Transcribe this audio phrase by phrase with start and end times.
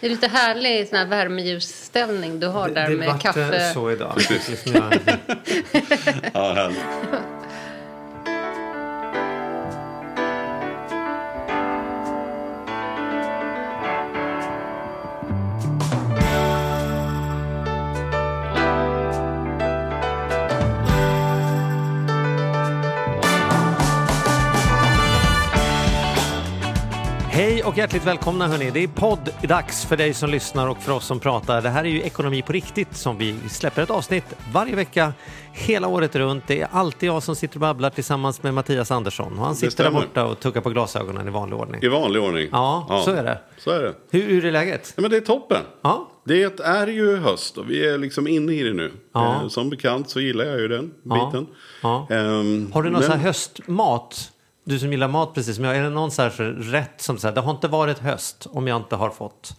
[0.00, 3.70] Det är lite härlig sån här värmeljusställning du har där det med vart kaffe.
[3.74, 4.18] så idag.
[4.64, 4.80] Jag-
[6.34, 6.78] Ja, härligt.
[27.70, 28.70] Och hjärtligt välkomna hörni.
[28.70, 31.62] Det är podd-dags för dig som lyssnar och för oss som pratar.
[31.62, 35.12] Det här är ju Ekonomi på riktigt som vi släpper ett avsnitt varje vecka
[35.52, 36.44] hela året runt.
[36.46, 39.38] Det är alltid jag som sitter och babblar tillsammans med Mattias Andersson.
[39.38, 41.82] Och han sitter där borta och tuggar på glasögonen i vanlig ordning.
[41.82, 42.48] I vanlig ordning.
[42.52, 43.38] Ja, så är det.
[43.58, 43.94] Så är det.
[44.10, 44.92] Hur, hur är läget?
[44.96, 45.62] Ja, men det är toppen.
[45.82, 48.92] Ja, Det är ju höst och vi är liksom inne i det nu.
[49.14, 49.34] Ja.
[49.42, 51.26] Eh, Som bekant så gillar jag ju den Ja.
[51.32, 51.46] biten.
[51.82, 52.06] Ja.
[52.10, 54.30] Ehm, Har du någon men- sån här höstmat?
[54.70, 55.76] Du som gillar mat precis som jag.
[55.76, 58.96] Är det någon för rätt som säger det har inte varit höst om jag inte
[58.96, 59.52] har fått?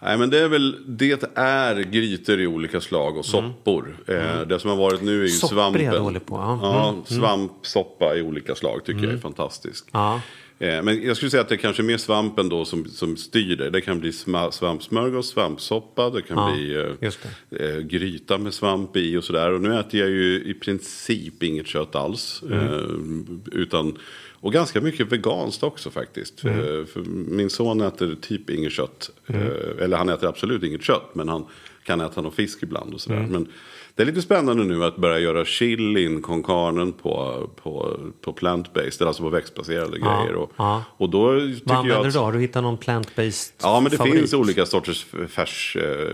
[0.00, 3.96] Nej men det är väl, det är grytor i olika slag och soppor.
[4.06, 5.28] Eh, det som har varit nu är ju Mm.
[5.30, 6.04] Soppor är jag svampen.
[6.04, 6.58] dålig på, ja.
[6.62, 9.86] Ja, svampsoppa i olika slag tycker jag är fantastisk.
[9.92, 10.20] Ja.
[10.58, 13.16] Eh, Men jag skulle säga att det är kanske är mer svampen då som, som
[13.16, 13.70] styr det.
[13.70, 19.16] Det kan bli svampsmörgås, svampsoppa, det kan Ja, bli eh, eh, gryta med svamp i
[19.16, 19.52] och sådär.
[19.52, 22.42] Och nu äter jag ju i princip inget kött alls.
[22.46, 22.58] Mm.
[22.58, 23.98] Eh, utan,
[24.42, 26.44] och ganska mycket veganskt också faktiskt.
[26.44, 26.58] Mm.
[26.58, 29.10] Eh, för min son äter typ inget kött.
[29.26, 31.14] Eh, eller han äter absolut inget kött.
[31.14, 31.46] Men han
[31.84, 33.16] kan äta någon fisk ibland och sådär.
[33.16, 33.30] Mm.
[33.30, 33.48] Men
[33.94, 39.06] det är lite spännande nu att börja göra chilin con carnen på, på, på plant-based.
[39.06, 40.34] Alltså på växtbaserade Ja, grejer.
[40.36, 40.84] Och, ja.
[40.96, 42.18] och då tycker Vad använder jag du då?
[42.24, 44.14] Har du hittat någon plant-based Ja, men det favorit?
[44.18, 46.08] finns olika sorters färs eh.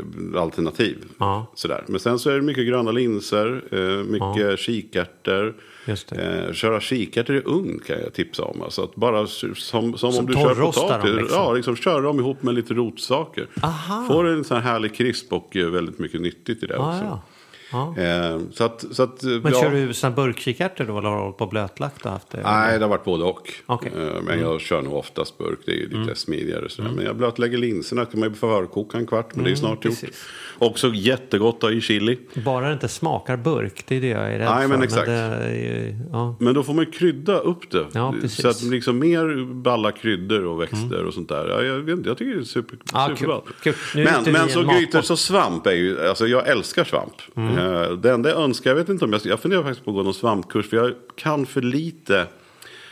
[1.19, 1.47] Ja.
[1.55, 1.85] Sådär.
[1.89, 5.55] Men sen så är det mycket gröna linser, eh, mycket kikärtor.
[5.87, 6.45] Just det.
[6.49, 8.63] Eh, köra kikärtor i ugn kan jag tipsa om.
[8.63, 11.15] Alltså att bara s- som, som, om du kör potatis.
[11.15, 11.37] liksom.
[11.39, 13.47] Ja, liksom köra dem ihop med lite rotsaker.
[13.63, 14.05] Aha.
[14.09, 17.05] Får en sån här härlig krisp och eh, väldigt mycket nyttigt i det Ja, också.
[17.05, 17.23] ja.
[17.73, 17.95] Ja.
[17.99, 19.61] Eh, så att, så att, eh, Men ja.
[19.61, 22.41] kör du såna burkkikärtor då eller har du hållit på blötlagt och haft det?
[22.45, 23.53] Nej, det har varit både och.
[23.69, 24.09] Mm.
[24.09, 26.69] Eh, Men jag kör nog oftast burk, det är ju lite smidigare.
[26.69, 26.91] Sådär.
[26.91, 29.85] Men jag blötlägger linserna, kan man ju förkoka en kvart, men det är snart gjort.
[29.85, 30.25] Mm, precis.
[30.59, 32.19] Också jättegott i chili.
[32.35, 34.69] Bara det inte smakar burk, det är det jag är rädd Nej, för.
[34.69, 35.09] men exakt.
[35.09, 36.37] är, ju- ja.
[36.41, 38.29] Men då får man ju krydda upp det.
[38.29, 41.49] Så att liksom mer balla kryddor och växter och sånt där.
[41.49, 43.25] Ja, jag, vet inte, jag tycker det är super, är inte
[43.95, 47.15] Men, men en så grytor, så svamp är ju, alltså jag älskar svamp.
[47.59, 48.01] Mm.
[48.01, 50.03] Det enda jag önskar, jag vet inte om jag, jag funderar faktiskt på att gå
[50.03, 50.71] någon svampkurs.
[50.71, 52.27] För jag kan för lite.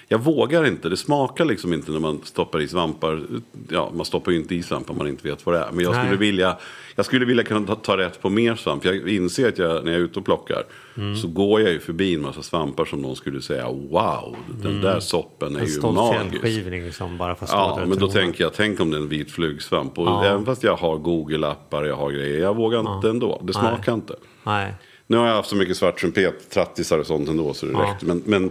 [0.08, 3.22] Jag vågar inte, det smakar liksom inte när man stoppar i svampar.
[3.68, 5.72] Ja, man stoppar ju inte i svampar om man inte vet vad det är.
[5.72, 6.04] Men jag Nej.
[6.04, 6.56] skulle vilja,
[6.96, 8.84] jag skulle vilja kunna ta, ta rätt på mer svamp.
[8.84, 10.62] Jag inser att jag, när jag är ute och plockar
[10.98, 11.16] Mm.
[11.16, 15.00] så går jag ju förbi en massa svampar som någon skulle säga wow, den där
[15.00, 15.70] soppen är Mm.
[15.84, 16.42] En ju magisk.
[16.42, 19.08] fjällskivning som bara får stå Ja, men då tänker jag, tänk om det är en
[19.08, 19.98] vit flugsvamp.
[19.98, 20.24] Och Ja.
[20.24, 23.40] även fast jag har Google-appar, jag har grejer, jag vågar inte ändå.
[23.44, 24.14] Det smakar inte.
[24.44, 24.74] Nej.
[25.08, 27.90] Nu har jag haft så mycket svart trumpet, trattisar och sånt ändå så det Ja.
[27.92, 28.06] räckte.
[28.06, 28.50] Men, men,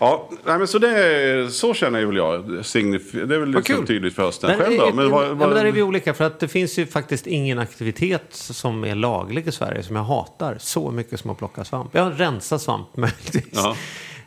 [0.00, 2.44] ja, nej, men så, det, så känner jag väl jag.
[2.62, 3.86] Signif- det är väl liksom kul.
[3.86, 4.50] tydligt för hösten.
[4.50, 4.86] Men, Själv då?
[4.86, 6.86] är- Men vad, ja, vad, men där är vi olika för att det finns ju
[6.86, 11.38] faktiskt ingen aktivitet som är laglig i Sverige som jag hatar så mycket som att
[11.38, 11.88] plocka svamp.
[11.94, 13.44] Jag rensar svamp möjligtvis.
[13.52, 13.76] Ja.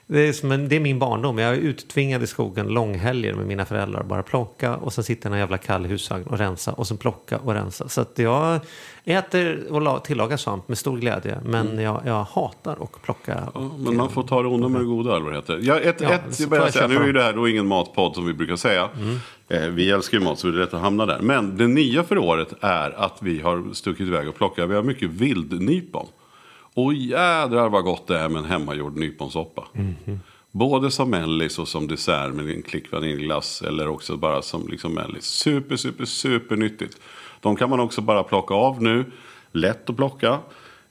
[0.08, 1.38] Det är, som en, det är min barndom.
[1.38, 4.04] Jag är uttvingad i skogen långhelger med mina föräldrar.
[4.04, 7.38] Bara plocka och sen sitta i en jävla kall husvagn och rensa och sen plocka
[7.38, 7.88] och rensa.
[7.90, 8.60] Så att jag
[9.06, 11.38] äter och la- tillagar svamp med stor glädje.
[11.46, 13.34] Men jag, jag hatar att plocka.
[13.34, 13.48] Mm.
[13.56, 15.60] Ja, men man får ta det onda med det goda, eller vad det heter.
[15.62, 18.16] Ja, ett, Ja, ett, jag börjar säga, nu är ju det här då ingen matpodd
[18.16, 18.90] som vi brukar säga.
[19.50, 21.20] Eh, vi älskar ju mat så det är lätt att hamna där.
[21.22, 24.70] Men det nya för året är att vi har stuckit iväg och plockat.
[24.70, 26.08] Vi har mycket vildnypon.
[26.74, 29.68] Och jädrar vad gott det är med en hemmagjord nyponsoppa.
[30.52, 33.62] Både som mellis och som dessert med en klick vaniljglass.
[33.62, 35.26] Eller också bara som liksom mellis.
[35.26, 36.98] Super, super, super nyttigt.
[37.42, 39.06] De kan man också bara plocka av nu.
[39.52, 40.40] Lätt att plocka.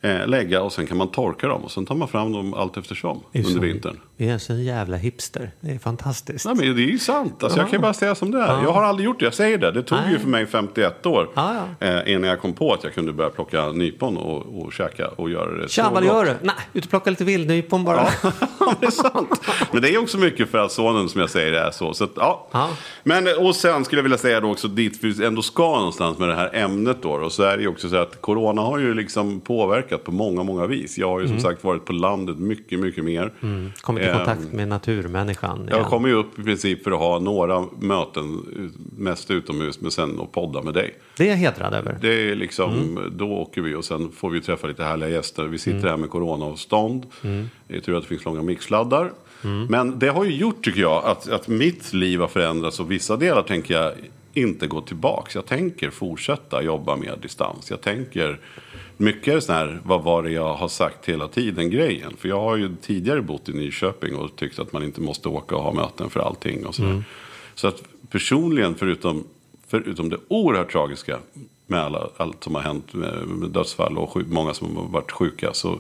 [0.05, 1.65] Eh, lägga och sen kan man torka dem.
[1.65, 4.01] Och sen tar man fram dem allt eftersom Det under vintern.
[4.17, 5.51] Vi är så en jävla hipster.
[5.61, 6.47] Det är fantastiskt.
[6.47, 7.43] Nej, men det är ju sant.
[7.43, 8.63] Alltså, jag kan ju bara säga som det är.
[8.63, 9.25] Jag har aldrig gjort det.
[9.25, 9.71] Jag säger det.
[9.73, 10.13] Det tog Nej.
[10.13, 11.29] ju för mig 51 år.
[11.35, 15.09] Ja, Eh, innan jag kom på att jag kunde börja plocka nypon och, och käka
[15.09, 16.35] och göra det Tja, vad gör du?
[16.43, 18.09] Nej, ut och plocka lite vildnypon bara.
[18.23, 19.41] Ja, det är sant.
[19.73, 21.95] Men det är också mycket för att sonen som jag säger är så.
[21.95, 22.49] så att, ja.
[22.51, 22.69] Ja.
[23.05, 26.29] Men, och sen skulle jag vilja säga då också dit vi ändå ska någonstans med
[26.29, 27.11] det här ämnet då.
[27.13, 30.43] Och så är det ju också så att corona har ju liksom påverkat på många,
[30.43, 30.99] många vis.
[30.99, 33.33] Jag har ju som sagt varit på landet mycket, mycket mer.
[33.43, 33.73] Mm.
[33.81, 35.67] Kommit i Ehm, kontakt med naturmänniskan.
[35.71, 35.91] Jag igen.
[35.91, 38.43] kommer ju upp i princip för att ha några möten,
[38.99, 40.95] mest utomhus, men sen att podda med dig.
[41.17, 41.99] Det är jag hedrad över.
[42.01, 43.13] Det är liksom, Mm.
[43.17, 45.45] då åker vi och sen får vi träffa lite härliga gäster.
[45.45, 47.07] Vi sitter här med coronaavstånd.
[47.25, 47.49] Mm.
[47.69, 49.13] Det är tur att det finns långa mixladdar.
[49.69, 53.17] Men det har ju gjort, tycker jag, att, att mitt liv har förändrats och vissa
[53.17, 53.93] delar tänker jag
[54.35, 55.35] inte gå tillbaks.
[55.35, 57.71] Jag tänker fortsätta jobba med distans.
[57.71, 58.41] Jag tänker
[59.03, 62.17] mycket sån här, vad var det jag har sagt hela tiden grejen.
[62.19, 65.57] För jag har ju tidigare bott i Nyköping och tyckt att man inte måste åka
[65.57, 66.67] och ha möten för allting.
[66.67, 67.05] Och så mm.
[67.55, 69.25] så att personligen, förutom,
[69.67, 71.19] förutom det oerhört tragiska
[71.67, 75.13] med alla, allt som har hänt med, med dödsfall och sjuk, många som har varit
[75.13, 75.53] sjuka.
[75.53, 75.79] Så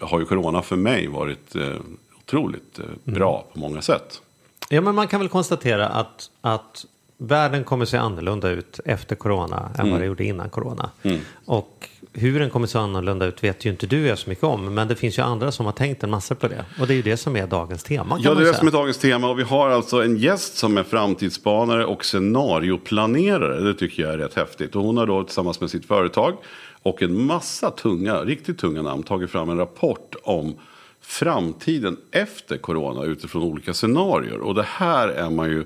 [0.00, 1.76] har ju corona för mig varit eh,
[2.18, 3.52] otroligt eh, bra mm.
[3.52, 4.22] på många sätt.
[4.68, 6.86] Ja, men man kan väl konstatera att, att
[7.18, 9.92] världen kommer se annorlunda ut efter corona än mm.
[9.92, 10.90] vad det gjorde innan corona.
[11.02, 11.20] Mm.
[11.44, 14.74] Och hur den kommer se annorlunda ut vet ju inte du så mycket om.
[14.74, 16.64] Men det finns ju andra som har tänkt en massa på det.
[16.80, 18.18] Och det är ju det som är dagens tema.
[18.20, 19.28] Ja, det är det som är dagens tema.
[19.28, 23.60] Och vi har alltså en gäst som är framtidsspanare och scenarioplanerare.
[23.60, 24.76] Det tycker jag är rätt häftigt.
[24.76, 26.36] Och hon har då tillsammans med sitt företag
[26.82, 30.54] och en massa tunga, riktigt tunga namn tagit fram en rapport om
[31.00, 34.40] framtiden efter corona utifrån olika scenarier.
[34.40, 35.64] Och det här är man ju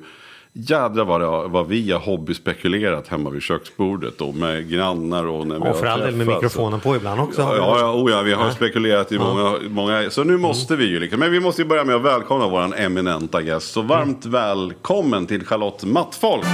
[0.52, 5.55] Jädrar vad, det, vad vi har hobbyspekulerat hemma vid köksbordet då med grannar och när
[5.55, 7.41] vi Och för all del med mikrofonen på ibland också.
[7.41, 8.52] Ja, ja, ja, oh ja vi har ja.
[8.52, 10.11] spekulerat i många, många.
[10.11, 11.20] Så nu måste vi ju liksom.
[11.20, 13.73] Men vi måste ju börja med att välkomna vår eminenta gäst.
[13.73, 14.32] Så varmt mm.
[14.32, 16.47] välkommen till Charlotte Mattfolk.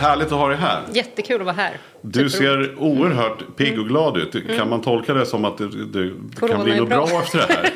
[0.00, 0.82] Härligt att ha dig här.
[0.92, 1.76] Jättekul att vara här.
[2.02, 4.34] Du ser oerhört pigg och glad ut.
[4.34, 4.56] Mm.
[4.56, 6.12] Kan man tolka det som att det, det
[6.48, 7.06] kan bli något bra.
[7.06, 7.72] bra efter det här?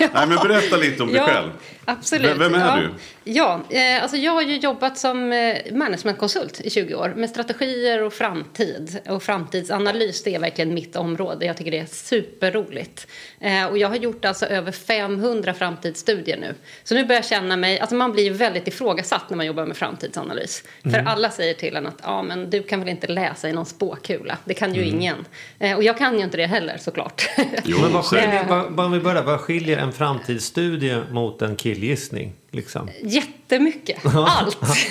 [0.00, 0.08] ja.
[0.14, 1.50] Nej, men berätta lite om dig själv.
[1.84, 2.36] Absolut.
[2.36, 2.76] Vem är ja.
[2.76, 2.90] du?
[3.32, 8.02] Ja, eh, alltså jag har ju jobbat som eh, managementkonsult i 20 år med strategier
[8.02, 8.98] och framtid.
[9.08, 11.46] Och framtidsanalys det är verkligen mitt område.
[11.46, 13.06] Jag tycker det är superroligt.
[13.40, 16.54] Eh, och jag har gjort alltså över 500 framtidsstudier nu.
[16.84, 19.76] Så nu börjar jag känna mig, alltså man blir väldigt ifrågasatt när man jobbar med
[19.76, 20.64] framtidsanalys.
[20.82, 20.94] Mm.
[20.94, 23.66] För alla säger till en att ja, men du kan väl inte läsa i någon
[23.66, 24.38] spåkula.
[24.44, 24.94] Det kan ju mm.
[24.94, 25.16] ingen.
[25.76, 27.28] Och jag kan ju inte det heller såklart.
[27.64, 32.32] Jo, men vad skiljer, vad, vad, vi börjar, vad skiljer en framtidsstudie mot en killgissning?
[32.50, 32.90] Liksom?
[33.02, 33.98] Jättemycket.
[34.16, 34.58] Allt.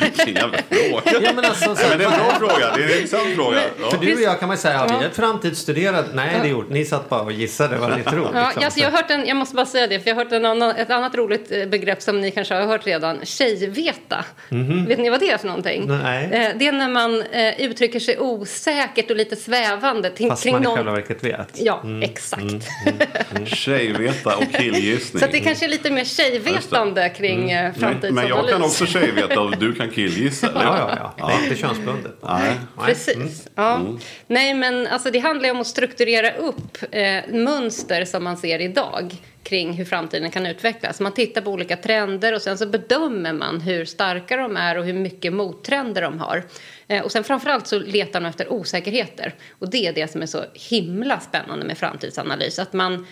[0.00, 1.20] Vilken jävla fråga.
[1.22, 2.76] Ja, men alltså, så, men det är en bra fråga.
[2.76, 3.62] Det är en intressant fråga.
[3.80, 3.90] Ja.
[3.90, 6.06] För du och jag kan man säga, har vi ett framtidsstuderat?
[6.14, 6.70] Nej, det gjort.
[6.70, 8.30] Ni satt bara och gissade vad ni tror.
[8.34, 8.64] Ja, liksom.
[8.64, 10.44] alltså, jag, har hört en, jag måste bara säga det, för jag har hört en
[10.44, 13.24] annan, ett annat roligt eh, begrepp som ni kanske har hört redan.
[13.24, 14.24] Tjejveta.
[14.50, 14.88] Mm -hmm.
[14.88, 15.84] Vet ni vad det är för någonting?
[15.86, 16.24] Nej.
[16.24, 20.10] Eh, det är när man eh, uttrycker sig osäkert och lite svävande.
[20.10, 21.60] Till, Fast kring man i själva verket vet.
[21.60, 22.02] Ja, mm.
[22.02, 22.42] exakt.
[22.42, 22.60] Mm.
[22.86, 22.98] Mm.
[23.36, 23.46] mm.
[23.46, 25.22] Tjejveta och killgissning.
[25.22, 27.74] Så det kanske är lite mer tjejvetande kring mm.
[27.74, 28.14] framtidsanalys.
[28.14, 30.50] Men jag kan också tjejveta och du kan killgissa.
[30.54, 31.14] ja, ja, ja.
[31.16, 31.26] ja.
[31.26, 32.18] Det är inte könsbundet.
[32.22, 32.54] Nej.
[32.84, 33.16] Precis.
[33.16, 33.28] Mm.
[33.54, 33.76] Ja.
[33.76, 33.98] Mm.
[34.26, 38.60] Nej, men alltså, det handlar ju om att strukturera upp eh, mönster som man ser
[38.60, 41.00] idag kring hur framtiden kan utvecklas.
[41.00, 44.84] Man tittar på olika trender och sen så bedömer man hur starka de är och
[44.84, 46.44] hur mycket mottrender de har.
[46.88, 49.34] Eh, och sen framförallt så letar man efter osäkerheter.
[49.58, 52.58] Och det är det som är så himla spännande med framtidsanalys.
[52.58, 53.06] Att man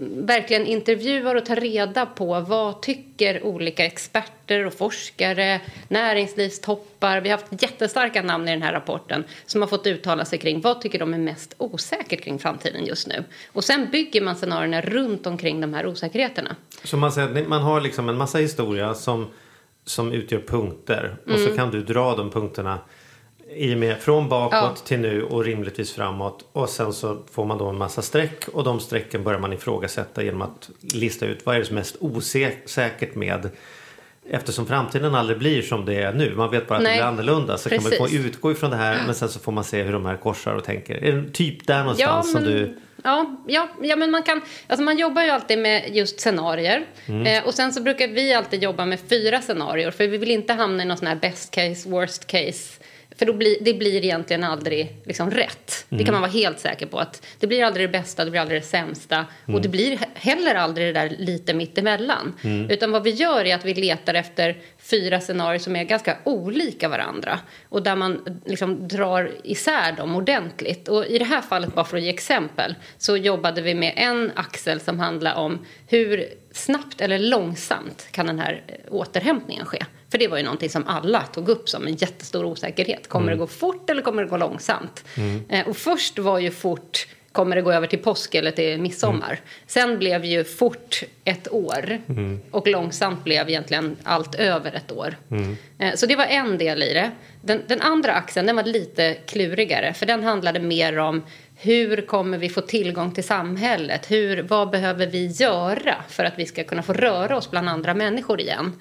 [0.00, 7.20] verkligen intervjuar och tar reda på vad tycker olika experter och forskare, näringslivstoppar.
[7.20, 10.60] Vi har haft jättestarka namn i den här rapporten som har fått uttala sig kring
[10.60, 13.24] vad tycker de är mest osäkert kring framtiden just nu.
[13.52, 16.56] Och sen bygger man scenarierna runt omkring de här osäkerheterna.
[16.84, 19.26] Så man säger att man har liksom en massa historia som,
[19.84, 21.48] som utgör punkter och mm.
[21.48, 22.78] så kan du dra de punkterna
[23.50, 24.74] i och med från bakåt ja.
[24.84, 26.44] till nu och rimligtvis framåt.
[26.52, 30.22] Och sen så får man då en massa streck och de strecken börjar man ifrågasätta
[30.22, 33.50] genom att lista ut vad är det som är mest osäkert med
[34.30, 37.06] Eftersom framtiden aldrig blir som det är nu, man vet bara att Nej, det blir
[37.06, 37.90] annorlunda så precis.
[37.90, 40.16] kan man utgå ifrån det här men sen så får man se hur de här
[40.16, 41.04] korsar och tänker.
[41.04, 42.78] Är det typ där någonstans ja, men, som du...
[43.04, 47.26] Ja, ja, ja, men man kan, alltså man jobbar ju alltid med just scenarier mm.
[47.26, 50.52] eh, och sen så brukar vi alltid jobba med fyra scenarier för vi vill inte
[50.52, 52.82] hamna i någon sån här best case, worst case
[53.16, 55.86] för då blir, det blir egentligen aldrig liksom rätt.
[55.90, 55.98] Mm.
[55.98, 56.98] Det kan man vara helt säker på.
[56.98, 59.16] att Det blir aldrig det bästa, det blir aldrig det sämsta.
[59.16, 59.54] Mm.
[59.54, 62.34] Och det blir heller aldrig det där lite mittemellan.
[62.44, 62.70] Mm.
[62.70, 66.88] Utan vad vi gör är att vi letar efter fyra scenarier som är ganska olika
[66.88, 67.38] varandra.
[67.68, 70.88] Och där man liksom drar isär dem ordentligt.
[70.88, 74.32] Och i det här fallet, bara för att ge exempel, så jobbade vi med en
[74.34, 79.78] axel som handlar om hur snabbt eller långsamt kan den här återhämtningen ske.
[80.10, 83.08] För det var ju någonting som alla tog upp som en jättestor osäkerhet.
[83.08, 83.38] Kommer mm.
[83.38, 85.04] det gå fort eller kommer det gå långsamt?
[85.16, 85.44] Mm.
[85.48, 89.26] Eh, och först var ju fort Kommer det gå över till påsk eller till midsommar?
[89.26, 89.38] Mm.
[89.66, 92.40] Sen blev ju fort ett år mm.
[92.50, 95.16] och långsamt blev egentligen allt över ett år.
[95.30, 95.56] Mm.
[95.78, 97.10] Eh, så det var en del i det.
[97.42, 101.22] Den, den, andra axeln den var lite klurigare för den handlade mer om
[101.56, 104.10] hur kommer vi få tillgång till samhället?
[104.10, 107.94] Hur, vad behöver vi göra för att vi ska kunna få röra oss bland andra
[107.94, 108.72] människor igen?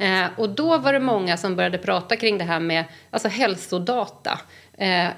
[0.00, 4.40] Eh, och då var det många som började prata kring det här med alltså hälsodata.
[4.78, 5.08] Eh,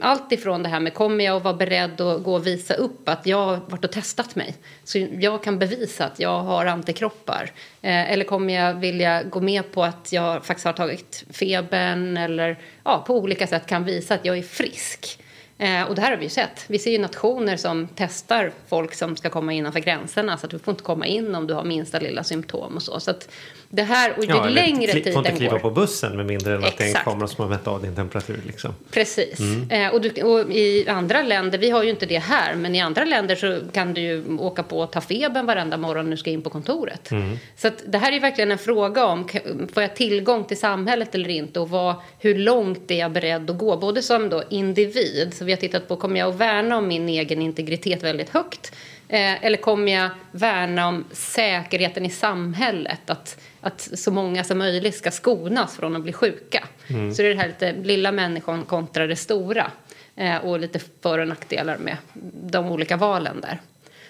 [0.00, 3.08] allt ifrån det här med kommer jag att vara beredd att gå och visa upp
[3.08, 4.54] att jag har varit och testat mig
[4.84, 7.52] så jag kan bevisa att jag har antikroppar.
[7.82, 12.58] Eh, eller kommer jag vilja gå med på att jag faktiskt har tagit febern eller
[12.84, 15.20] ja, på olika sätt kan visa att jag är frisk.
[15.60, 16.64] Eh, och det här har vi ju sett.
[16.66, 20.58] Vi ser ju nationer som testar folk som ska komma innanför gränserna så att du
[20.58, 23.00] får inte komma in om du har minsta lilla symptom och så.
[23.00, 23.28] så att
[23.72, 25.58] det här, och ju Ja, längre tiden får inte kliva går...
[25.58, 27.94] på bussen med mindre än att det är en kamera som har mätt av din
[27.94, 28.40] temperatur.
[28.46, 28.74] Liksom.
[28.90, 29.40] Precis.
[29.40, 29.70] Mm.
[29.70, 32.80] Eh, och, du, och i andra länder, vi har ju inte det här, men i
[32.80, 36.16] andra länder så kan du ju åka på och ta febern varenda morgon när du
[36.16, 37.10] ska in på kontoret.
[37.10, 37.38] Mm.
[37.56, 39.28] Så att det här är verkligen en fråga om,
[39.74, 41.60] får jag tillgång till samhället eller inte?
[41.60, 43.76] Och vad, hur långt är jag beredd att gå?
[43.76, 47.08] Både som då individ, så vi har tittat på, kommer jag att värna om min
[47.08, 48.72] egen integritet väldigt högt?
[49.08, 53.10] Eh, eller kommer jag värna om säkerheten i samhället?
[53.10, 56.64] Att, att så många som möjligt ska skonas från att bli sjuka.
[56.88, 59.70] Så det är det här lite lilla människan kontra det stora.
[60.16, 61.96] Eh, och lite för och nackdelar med
[62.42, 63.60] de olika valen där.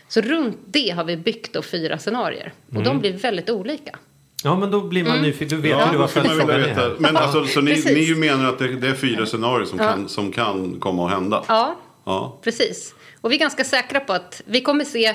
[0.09, 2.53] Så runt det har vi byggt då fyra scenarier.
[2.77, 3.99] Och de blir väldigt olika.
[4.45, 5.23] Ja, men då blir man Mm.
[5.25, 5.49] nyfiken.
[5.49, 6.97] Du vet Ja, ju då varför skulle man vilja frågan är.
[6.99, 10.33] Men alltså, så ni, ni menar att det, det är fyra scenarier som, kan, som
[10.33, 11.45] kan komma att hända?
[11.49, 12.39] Ja, Ja.
[12.43, 12.95] Precis.
[13.21, 15.15] Och vi är ganska säkra på att vi kommer se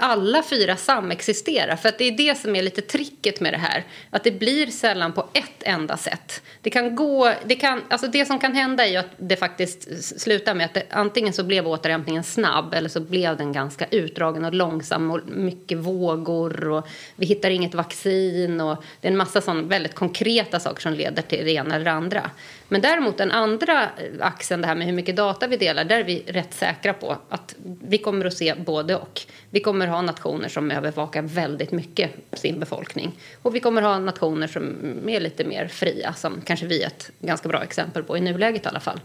[0.00, 1.76] alla fyra samexistera.
[1.76, 3.84] För att det är det som är lite tricket med det här.
[4.10, 6.42] Att det blir sällan på ett enda sätt.
[6.60, 10.04] Det kan gå, det kan, alltså det som kan hända är ju att det faktiskt
[10.20, 14.44] slutar med att det, antingen så blev återhämtningen snabb eller så blev den ganska utdragen
[14.44, 19.40] och långsam och mycket vågor och vi hittar inget vaccin och det är en massa
[19.40, 22.30] sån väldigt konkreta saker som leder till det ena eller det andra.
[22.68, 23.88] Men däremot den andra eh,
[24.20, 27.16] axeln, det här med hur mycket data vi delar, där är vi rätt säkra på
[27.28, 29.20] att vi kommer att se både och.
[29.50, 33.12] Vi kommer ha nationer som övervakar väldigt mycket sin befolkning.
[33.42, 34.74] Och vi kommer ha nationer som
[35.08, 38.64] är lite mer fria, som kanske vi är ett ganska bra exempel på i nuläget
[38.64, 39.00] i alla fall.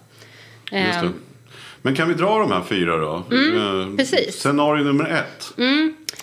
[0.71, 1.00] Just det.
[1.00, 1.13] Ehm,
[1.81, 3.15] Men kan vi dra de här fyra då?
[3.15, 4.36] Eh, precis.
[4.39, 5.51] Scenario nummer ett.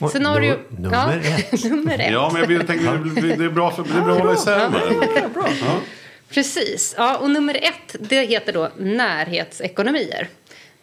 [0.00, 0.54] Oj, Scenario...
[0.68, 1.18] nu- nummer
[1.52, 1.64] ett.
[1.70, 2.12] nummer ett.
[2.12, 4.70] Ja, men jag tänker det är bra, för, det är bra att hålla isär.
[5.34, 5.80] Ja.
[6.30, 6.94] Precis.
[6.98, 10.28] Ja, och nummer ett, det heter då närhetsekonomier.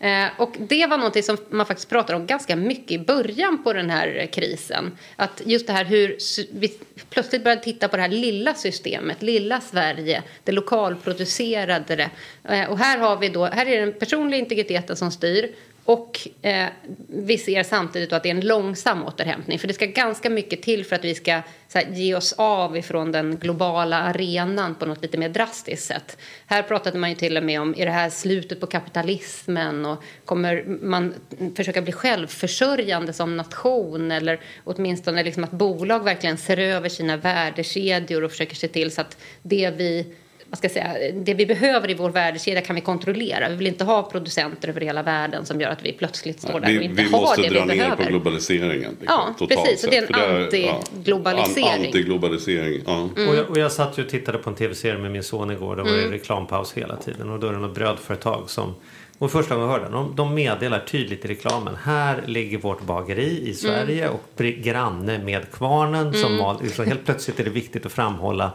[0.05, 3.73] Eh, och det var något som man faktiskt pratade om ganska mycket i början på
[3.73, 4.97] den här krisen.
[5.15, 6.17] Att just det här hur
[6.59, 6.73] vi
[7.09, 11.95] plötsligt började titta på det här lilla systemet, lilla Sverige, det lokalproducerade.
[11.95, 12.09] det.
[12.43, 15.51] Eh, och här har vi då, här är det den personliga integriteten som styr.
[15.85, 16.67] Och eh,
[17.07, 19.59] vi ser samtidigt att det är en långsam återhämtning.
[19.59, 22.77] För det ska ganska mycket till för att vi ska så här, ge oss av
[22.77, 26.17] ifrån den globala arenan på något lite mer drastiskt sätt.
[26.45, 29.85] Här pratade man ju till och med om, är det här slutet på kapitalismen?
[29.85, 31.13] Och kommer man
[31.55, 34.11] försöka bli självförsörjande som nation?
[34.11, 39.01] Eller åtminstone liksom att bolag verkligen ser över sina värdekedjor och försöker se till så
[39.01, 40.15] att det vi
[40.49, 43.49] vad ska jag säga, det vi behöver i vår värdekedja kan vi kontrollera.
[43.49, 46.75] Vi vill inte ha producenter över hela världen som gör att vi plötsligt står där
[46.75, 48.03] och Vi, inte vi har måste det dra vi ner behöver.
[48.03, 48.97] på globaliseringen.
[48.99, 49.05] Liksom,
[49.39, 49.83] Ja, precis.
[49.83, 50.07] Och det är en.
[50.07, 51.67] För ja, antiglobalisering.
[51.67, 53.09] an- Antiglobalisering, ja.
[53.17, 53.29] Mm.
[53.29, 55.75] Och, jag, och jag satt ju och tittade på en tv-serie med min son igår.
[55.75, 56.11] Då var det Mm.
[56.11, 57.29] reklampaus hela tiden.
[57.29, 58.75] Och då är det något brödföretag som...
[59.17, 61.75] Och första gången jag hörde de, de meddelar tydligt i reklamen.
[61.83, 63.49] Här ligger vårt bageri Mm.
[63.49, 66.13] i Sverige och br- granne med kvarnen.
[66.13, 68.51] Som mal, liksom helt plötsligt är det viktigt att framhålla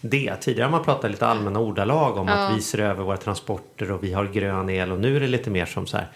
[0.00, 0.36] det.
[0.40, 4.04] Tidigare har man pratat lite allmänna ordalag om att vi ser över våra transporter och
[4.04, 4.92] vi har grön el.
[4.92, 6.06] Och nu är det lite mer som så här.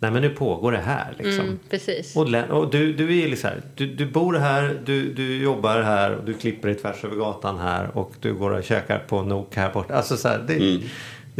[0.00, 1.44] Nej men nu pågår det här liksom.
[1.44, 2.16] Mm, precis.
[2.16, 6.16] Och, och du, du är liksom här, du, du bor här, du, du jobbar här
[6.16, 9.56] och du klipper dig tvärs över gatan här och du går och käkar på Nok
[9.56, 9.94] här borta.
[9.94, 10.80] Alltså så här, det,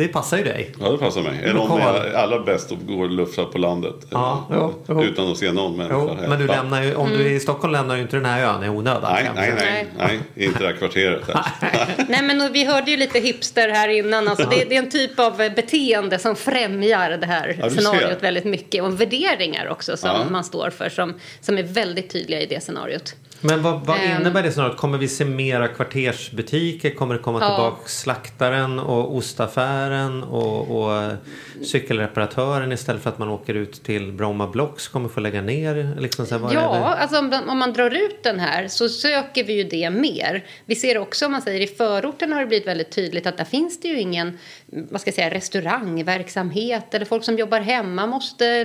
[0.02, 0.70] det passar ju dig.
[0.80, 1.40] Ja, det passar mig.
[1.44, 1.80] Är de Lokal.
[1.80, 3.94] är allra bäst att gå och lufsa på landet?
[4.10, 5.02] Ja, jo, jo.
[5.04, 5.94] Utan att se någon människa.
[6.22, 8.42] Jo, men du lämnar ju, om du är i Stockholm lämnar du inte den här
[8.54, 9.12] ön i onödan.
[9.12, 10.46] Nej, nej, nej, nej.
[10.46, 11.22] Inte det här kvarteret.
[12.08, 14.28] Nej, men vi hörde ju lite hipster här innan.
[14.28, 18.20] Alltså, det, det är en typ av beteende som främjar det här Ja, scenariot ser.
[18.20, 18.82] väldigt mycket.
[18.82, 20.26] Och värderingar också som Ja.
[20.30, 23.14] man står för som, som är väldigt tydliga i det scenariot.
[23.40, 24.20] Men vad, vad Ehm.
[24.20, 24.74] innebär det snarare?
[24.74, 26.90] Kommer vi se mera kvartersbutiker?
[26.90, 27.46] Kommer det komma Ja.
[27.54, 31.12] tillbaka slaktaren och ostaffären och, och
[31.64, 35.96] cykelreparatören istället för att man åker ut till Bromma Blocks kommer få lägga ner?
[36.00, 39.52] Liksom så här, Ja, alltså om, om man drar ut den här så söker vi
[39.52, 40.44] ju det mer.
[40.64, 43.44] Vi ser också, om man säger i förorten har det blivit väldigt tydligt att där
[43.44, 44.38] finns det ju ingen
[44.90, 48.64] vad ska jag säga, restaurangverksamhet eller folk som jobbar hemma måste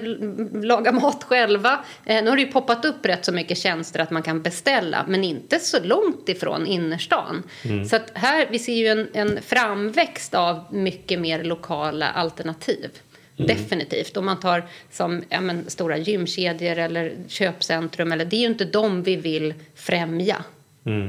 [0.53, 1.79] laga mat själva.
[2.05, 4.62] Eh, nu har det ju poppat upp rätt så mycket tjänster att man kan beställa
[5.07, 7.43] men inte så långt ifrån innerstan.
[7.89, 12.89] Så att här, vi ser ju en, en framväxt av mycket mer lokala alternativ.
[13.37, 14.17] Definitivt.
[14.17, 18.11] Om man tar som ja, men, stora gymkedjor eller köpcentrum.
[18.11, 20.43] Eller, det är ju inte dem vi vill främja.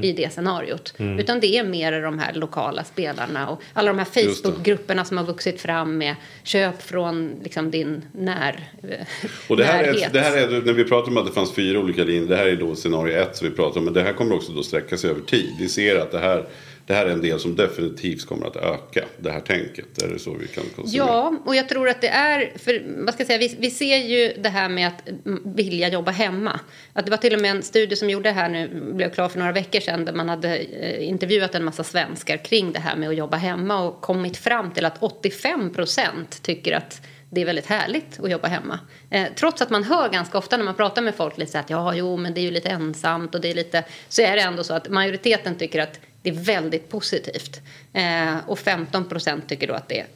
[0.02, 0.94] I det scenariot.
[0.98, 5.24] Utan det är mer de här lokala spelarna och alla de här Facebook-grupperna som har
[5.24, 8.60] vuxit fram med köp från liksom, din när,
[9.48, 10.12] Och det här, är, närhet.
[10.12, 12.46] det här är, när vi pratar om att det fanns fyra olika linjer, det här
[12.46, 13.84] är då scenario ett som vi pratar om.
[13.84, 15.50] Men det här kommer också då sträcka sig över tid.
[15.58, 16.44] Vi ser att det här,
[16.86, 19.04] det här är en del som definitivt kommer att öka.
[19.18, 21.06] Det här tänket, är det så vi kan konstatera?
[21.06, 22.52] Ja, och jag tror att det är...
[22.58, 25.08] För, vad ska jag säga, vi, vi ser ju det här med att
[25.44, 26.60] vilja jobba hemma.
[26.92, 29.28] Att det var till och med en studie som gjorde det här nu, blev klar
[29.28, 32.96] för några veckor sedan där man hade eh, intervjuat en massa svenskar kring det här
[32.96, 37.46] med att jobba hemma och kommit fram till att 85 procent tycker att det är
[37.46, 38.78] väldigt härligt att jobba hemma.
[39.10, 41.70] Eh, trots att man hör ganska ofta när man pratar med folk lite så att
[41.70, 43.84] ja, jo, men det är ju lite ensamt och det är lite...
[44.08, 47.60] Så är det ändå så att majoriteten tycker att det är väldigt positivt.
[47.92, 50.06] Eh, och 15 procent tycker då att det är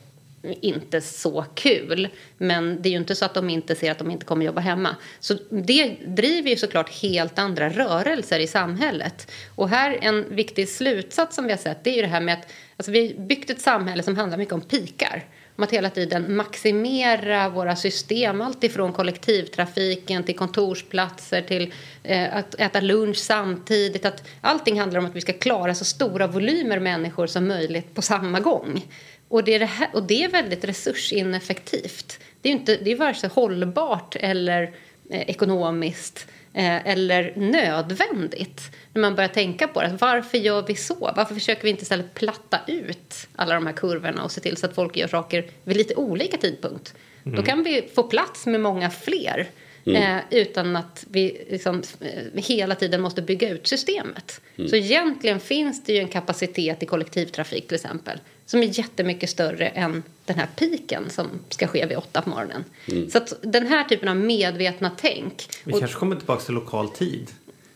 [0.60, 2.08] inte så kul.
[2.38, 4.60] Men det är ju inte så att de inte ser att de inte kommer jobba
[4.60, 4.96] hemma.
[5.20, 9.30] Så det driver ju såklart helt andra rörelser i samhället.
[9.54, 12.34] Och här en viktig slutsats som vi har sett det är ju det här med
[12.34, 15.24] att alltså vi har byggt ett samhälle som handlar mycket om pikar.
[15.58, 18.40] Om att hela tiden maximera våra system.
[18.40, 24.04] Allt ifrån kollektivtrafiken till kontorsplatser till eh, att äta lunch samtidigt.
[24.04, 28.02] Att allting handlar om att vi ska klara så stora volymer människor som möjligt på
[28.02, 28.86] samma gång.
[29.28, 32.20] Och det är, det här, och det är väldigt resursineffektivt.
[32.42, 34.62] Det är inte, det är vare sig hållbart eller
[35.10, 36.26] eh, ekonomiskt
[36.64, 38.62] eller nödvändigt
[38.92, 39.96] när man börjar tänka på det.
[40.00, 41.12] Varför gör vi så?
[41.16, 44.66] Varför försöker vi inte istället platta ut alla de här kurvorna och se till så
[44.66, 46.94] att folk gör saker vid lite olika tidpunkt?
[47.22, 49.48] Då kan vi få plats med många fler
[49.86, 54.40] eh, utan att vi liksom, eh, hela tiden måste bygga ut systemet.
[54.70, 59.68] Så egentligen finns det ju en kapacitet i kollektivtrafik till exempel som är jättemycket större
[59.68, 62.64] än den här piken som ska ske vid åtta på morgonen.
[63.10, 65.48] Så att den här typen av medvetna tänk.
[65.64, 67.30] Vi och- kanske kommer tillbaka till lokal tid.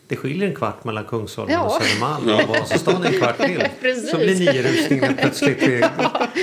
[0.07, 1.61] Det skiljer en kvart mellan Kungsholmen Ja.
[1.63, 3.63] och Södermalm och Vasastan en kvart till.
[3.81, 4.11] Precis.
[4.11, 5.63] Så blir nio-rusningen plötsligt...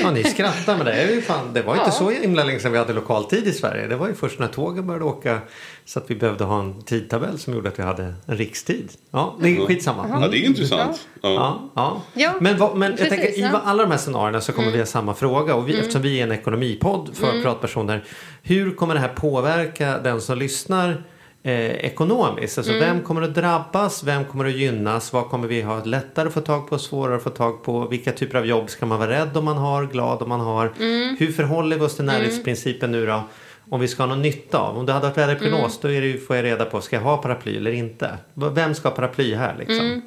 [0.03, 1.51] Ja, ni skrattar men det är ju fan...
[1.55, 1.93] Det var inte Ja.
[1.93, 3.87] så himla länge sedan vi hade lokal tid i Sverige.
[3.87, 5.39] Det var ju först när tågen började åka
[5.85, 8.89] så att vi behövde ha en tidtabell som gjorde att vi hade en rikstid.
[9.11, 10.07] Ja, det är skitsamma.
[10.21, 11.09] Ja, det är intressant.
[11.23, 11.31] Ja.
[11.35, 12.03] Ja, ja.
[12.15, 13.49] Ja, men vad, men jag precis, tänker, i ja.
[13.49, 13.61] Mm.
[13.65, 15.55] alla de här scenarierna så kommer vi ha samma fråga.
[15.55, 18.05] Och vi, Eftersom vi är en ekonomipodd för pratpersoner.
[18.43, 21.03] Hur kommer det här påverka den som lyssnar
[21.43, 22.59] eh, ekonomiskt?
[22.59, 22.85] Alltså Mm.
[22.85, 24.05] vem kommer att drabbas?
[24.05, 25.13] Vem kommer att gynnas?
[25.13, 26.79] Vad kommer vi ha lättare att få tag på?
[26.79, 27.87] Svårare att få tag på?
[27.89, 29.87] Vilka typer av jobb ska man vara rädd om man har?
[29.87, 30.73] Glad om man har?
[30.81, 31.17] Mm.
[31.19, 33.23] Hur förhåller vi oss till närhetsprincipen nu då?
[33.71, 34.79] Om vi ska ha någon nytta av.
[34.79, 35.99] Om du hade varit väderprognos Mm.
[36.01, 36.81] då är det får jag reda på.
[36.81, 38.11] Ska jag ha paraply eller inte?
[38.35, 40.03] Vem ska ha paraply här liksom?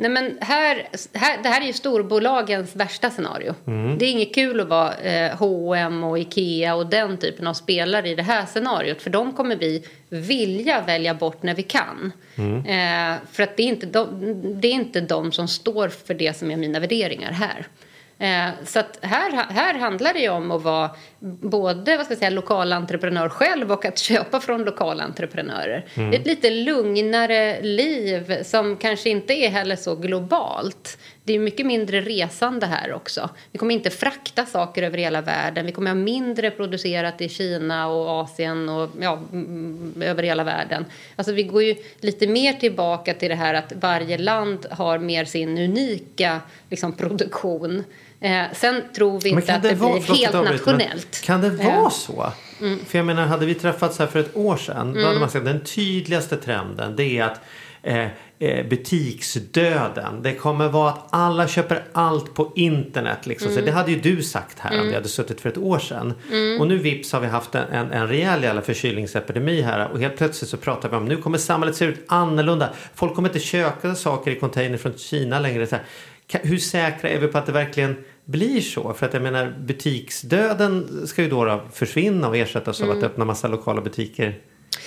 [0.00, 0.12] Mm.
[0.12, 3.54] Nej, men här, här, det här är ju storbolagens värsta scenario.
[3.98, 8.08] Det är inget kul att vara eh, H&M och Ikea och den typen av spelare
[8.08, 9.02] i det här scenariot.
[9.02, 12.12] För de kommer vi vilja välja bort när vi kan.
[12.66, 16.36] Eh, för att det är, inte de, det är inte de som står för det
[16.36, 17.66] som är mina värderingar här.
[18.20, 22.30] Eh, så här, här handlar det ju om att vara både vad ska jag säga,
[22.30, 25.86] lokal entreprenör själv och att köpa från lokala entreprenörer.
[25.94, 30.98] Det är ett lite lugnare liv som kanske inte är heller så globalt.
[31.24, 33.30] Det är mycket mindre resande här också.
[33.52, 35.66] Vi kommer inte frakta saker över hela världen.
[35.66, 40.84] Vi kommer ha mindre producerat i Kina och Asien och ja, mm, över hela världen.
[41.16, 45.24] Alltså vi går ju lite mer tillbaka till det här att varje land har mer
[45.24, 47.84] sin unika liksom, produktion.
[48.22, 51.20] Eh, sen tror vi inte att det, vara- blir helt att nationellt.
[51.24, 51.76] Kan det Eh, Mm.
[51.80, 52.32] vara så?
[52.86, 55.44] För jag menar, hade vi träffats här för ett år sedan då hade man sagt
[55.44, 57.40] den tydligaste trenden det är att
[57.82, 58.06] eh,
[58.38, 60.22] eh, butiksdöden.
[60.22, 63.26] Det kommer vara att alla köper allt på internet.
[63.26, 63.48] Liksom.
[63.50, 63.58] Mm.
[63.60, 66.14] Så det hade ju du sagt här om vi hade suttit för ett år sedan.
[66.60, 69.88] Och nu vips har vi haft en, en, en rejäl jävla förkylningsepidemi här.
[69.92, 72.68] Och helt plötsligt så pratar vi om nu kommer samhället se ut annorlunda.
[72.94, 75.66] Folk kommer inte köpa saker i container från Kina längre.
[75.66, 75.84] Så här.
[76.32, 78.94] Hur säkra är vi på att det verkligen blir så?
[78.94, 83.24] För att jag menar butiksdöden ska ju då, då försvinna och ersättas av att öppna
[83.24, 84.38] massa lokala butiker.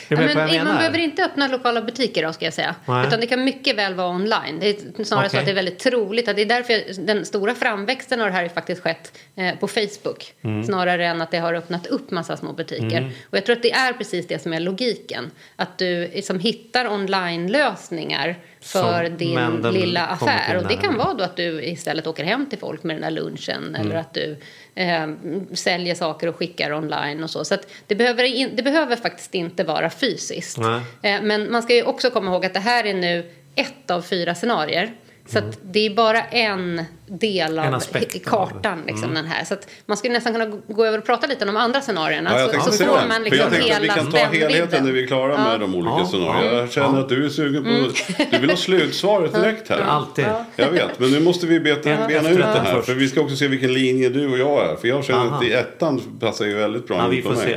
[0.07, 0.77] Ja, men, man menar?
[0.77, 2.75] behöver inte öppna lokala butiker då ska jag säga.
[2.85, 3.07] Nej.
[3.07, 4.59] Utan det kan mycket väl vara online.
[4.59, 5.39] Det är snarare så Okej.
[5.39, 8.41] att det är väldigt troligt att det är därför den stora framväxten av det här
[8.41, 10.33] har faktiskt skett eh, på Facebook.
[10.41, 10.63] Mm.
[10.63, 13.11] Snarare än att det har öppnat upp massa små butiker.
[13.29, 15.31] Och jag tror att det är precis det som är logiken.
[15.55, 20.57] Att du liksom hittar online-lösningar för Som- din lilla affär.
[20.57, 23.11] Och det kan vara då att du istället åker hem till folk med den där
[23.11, 23.63] lunchen.
[23.67, 23.81] Mm.
[23.81, 24.37] Eller att du
[24.75, 25.07] eh,
[25.53, 27.45] säljer saker och skickar online och så.
[27.45, 27.57] Så
[27.88, 30.57] det, behöver in, det behöver faktiskt inte vara fysiskt.
[31.01, 34.01] Eh, men man ska ju också komma ihåg att det här är nu ett av
[34.01, 34.93] fyra scenarier.
[35.25, 39.45] Så att det är bara en del av En he- av- kartan, liksom, den här.
[39.45, 42.31] Så att man skulle nästan kunna gå- över och prata lite om de andra scenarierna.
[42.33, 43.07] Ja, jag så så får det.
[43.07, 45.95] man liksom att vi hela kan ta helheten när vi är klara med de olika
[45.97, 46.53] Ja, scenarierna.
[46.53, 47.03] ja, Jag känner ja.
[47.03, 47.69] att du är sugen på...
[47.69, 47.91] Mm.
[48.31, 49.81] Du vill ha slutsvaret direkt här.
[49.81, 50.25] Alltid.
[50.55, 52.81] Jag vet, men nu måste vi beta, En bena ut det här.
[52.81, 54.75] För vi ska också se vilken linje du och jag är.
[54.75, 55.38] För jag känner Aha.
[55.38, 57.55] att i ettan passar ju väldigt bra Ja, vi får med se.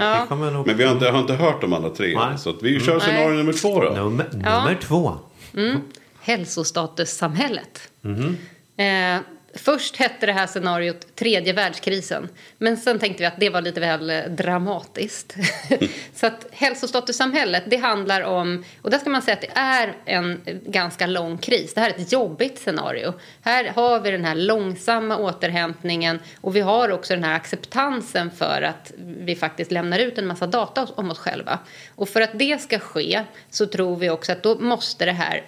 [0.67, 2.15] Men vi har inte, jag har inte hört de alla tre.
[2.19, 2.39] Nej.
[2.39, 3.91] Så att vi kör scenario nummer två då.
[3.91, 5.17] Nummer, nummer två.
[6.27, 7.91] Hälsostatussamhället.
[8.77, 9.21] Eh,
[9.55, 12.29] först hette det här scenariot tredje världskrisen.
[12.59, 15.37] Men sen tänkte vi att det var lite väl eh, dramatiskt.
[16.15, 18.65] Så att hälsostatussamhället, det handlar om...
[18.83, 21.75] Och där ska man säga att det är en eh, ganska lång kris.
[21.75, 23.15] Det här är ett jobbigt scenario.
[23.43, 28.63] Här har vi den här långsamma återhämtningen och vi har också den här acceptansen för
[28.63, 31.59] att vi faktiskt lämnar ut en massa data om oss själva.
[31.95, 35.43] Och för att det ska ske så tror vi också att då måste det här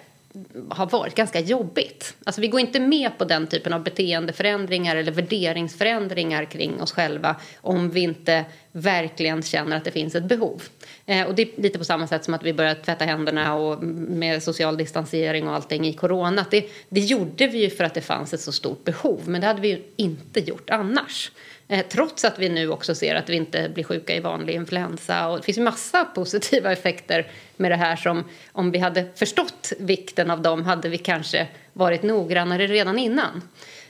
[0.69, 2.15] har varit ganska jobbigt.
[2.23, 7.35] Alltså vi går inte med på den typen av beteendeförändringar eller värderingsförändringar kring oss själva
[7.61, 10.63] om vi inte verkligen känner att det finns ett behov.
[11.09, 13.83] Eh, och det är lite på samma sätt som att vi började tvätta händerna och
[13.83, 16.45] med social distansering och allting i corona.
[16.51, 19.47] Det, det gjorde vi ju för att det fanns ett så stort behov, men det
[19.47, 21.31] hade vi ju inte gjort annars.
[21.67, 25.27] Eh, trots att vi nu också ser att vi inte blir sjuka i vanlig influensa.
[25.27, 29.73] Och det finns ju massa positiva effekter med det här som om vi hade förstått
[29.79, 33.41] vikten av dem hade vi kanske varit noggrannare redan innan.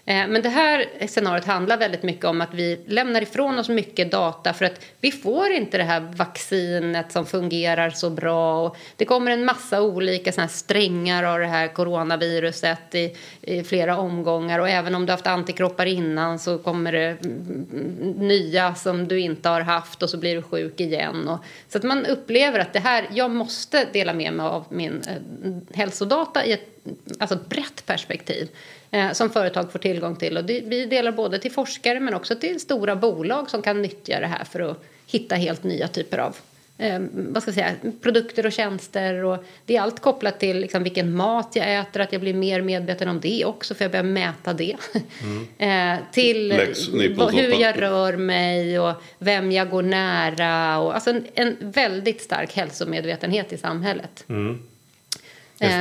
[0.10, 4.12] Eh, men det här scenariot handlar väldigt mycket om att vi lämnar ifrån oss mycket
[4.12, 8.66] data för att vi får inte det här vaccinet som fungerar så bra.
[8.66, 13.64] Och det kommer en massa olika såna här strängar av det här coronaviruset i, i
[13.64, 18.28] flera omgångar och även om du har haft antikroppar innan så kommer det mm, mm,
[18.28, 21.28] nya som du inte har haft och så blir du sjuk igen.
[21.28, 25.02] Och, så att man upplever att det här, jag måste dela med mig av min
[25.08, 26.70] eh, hälsodata i ett
[27.20, 28.50] alltså ett brett perspektiv
[28.92, 30.38] eh, som företag får tillgång till.
[30.38, 34.20] Och det, vi delar både till forskare men också till stora bolag som kan nyttja
[34.20, 36.36] det här för att hitta helt nya typer av
[36.80, 39.24] eh, vad ska jag säga, produkter och tjänster.
[39.24, 42.62] Och det är allt kopplat till liksom, vilken mat jag äter, att jag blir mer
[42.62, 44.76] medveten om det också för jag börjar mäta det.
[45.58, 50.80] eh, till Lex eh, hur jag rör mig och vem jag går nära.
[50.80, 54.24] Och, alltså en, en väldigt stark hälsomedvetenhet i samhället.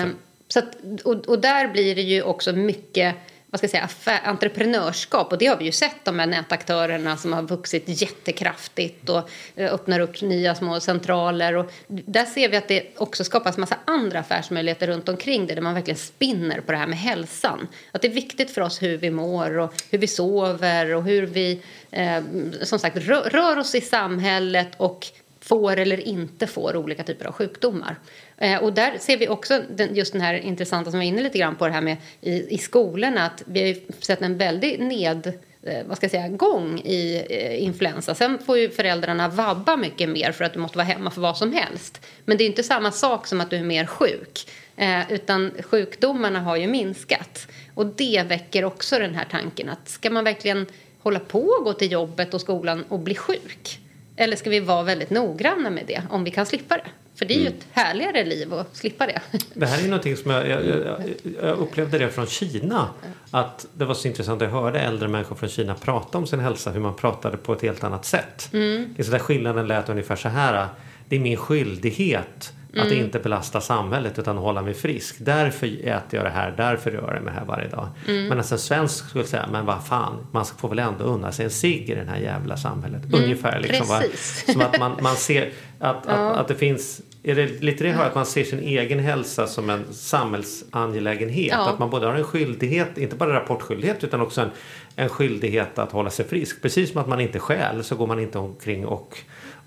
[0.06, 0.10] det.
[0.48, 3.14] Så att, och, och där blir det ju också mycket
[3.50, 5.32] vad ska jag säga, affär, entreprenörskap.
[5.32, 9.74] Och det har vi ju sett, de här nätaktörerna som har vuxit jättekraftigt och eh,
[9.74, 11.56] öppnar upp nya små centraler.
[11.56, 15.62] Och där ser vi att det också skapas massa andra affärsmöjligheter runt omkring det, där
[15.62, 17.68] man verkligen spinner på det här med hälsan.
[17.92, 21.26] Att det är viktigt för oss hur vi mår och hur vi sover och hur
[21.26, 22.22] vi eh,
[22.62, 25.06] som sagt rör, rör oss i samhället och
[25.48, 27.96] får eller inte får olika typer av sjukdomar.
[28.36, 31.22] Eh, och där ser vi också den, just den här intressanta som vi var inne
[31.22, 34.38] lite grann på det här med i, i skolorna att vi har ju sett en
[34.38, 35.32] väldig ned
[35.62, 38.14] eh, vad ska jag säga, gång i eh, influensa.
[38.14, 41.36] Sen får ju föräldrarna vabba mycket mer för att du måste vara hemma för vad
[41.36, 42.06] som helst.
[42.24, 44.50] Men det är inte samma sak som att du är mer sjuk.
[44.76, 47.48] Eh, utan sjukdomarna har ju minskat.
[47.74, 50.66] Och det väcker också den här tanken att ska man verkligen
[51.02, 53.80] hålla på och gå till jobbet och skolan och bli sjuk?
[54.20, 56.84] Eller ska vi vara väldigt noggranna med det om vi kan slippa det?
[57.14, 59.20] För det är ju ett härligare liv att slippa det.
[59.54, 61.00] Det här är ju någonting som jag, jag, jag,
[61.42, 62.88] jag upplevde det från Kina.
[63.30, 66.70] Att det var så intressant att höra äldre människor från Kina prata om sin hälsa.
[66.70, 68.48] Hur man pratade på ett helt annat sätt.
[68.52, 68.94] Mm.
[68.96, 70.66] Det är så där skillnaden lät ungefär så här.
[71.08, 75.16] Det är min skyldighet att inte belasta samhället utan hålla mig frisk.
[75.18, 77.88] Därför äter jag det här, därför rör jag mig här varje dag.
[78.08, 78.26] Mm.
[78.26, 81.44] Men alltså en svensk skulle säga, men vad fan, man får väl ändå unna sig
[81.44, 83.02] en cigg i det här jävla samhället.
[83.12, 83.86] Ungefär liksom.
[83.86, 83.96] Va?
[83.96, 84.10] Mm.
[84.46, 88.06] Som att man, man ser att, att, att det finns är det lite det här
[88.06, 91.52] att man ser sin egen hälsa som en samhällsangelägenhet?
[91.52, 91.68] Ja.
[91.68, 94.50] Att man både har en skyldighet, inte bara rapportskyldighet, utan också en,
[94.96, 96.62] en skyldighet att hålla sig frisk.
[96.62, 99.18] Precis som att man inte stjäl så går man inte omkring och,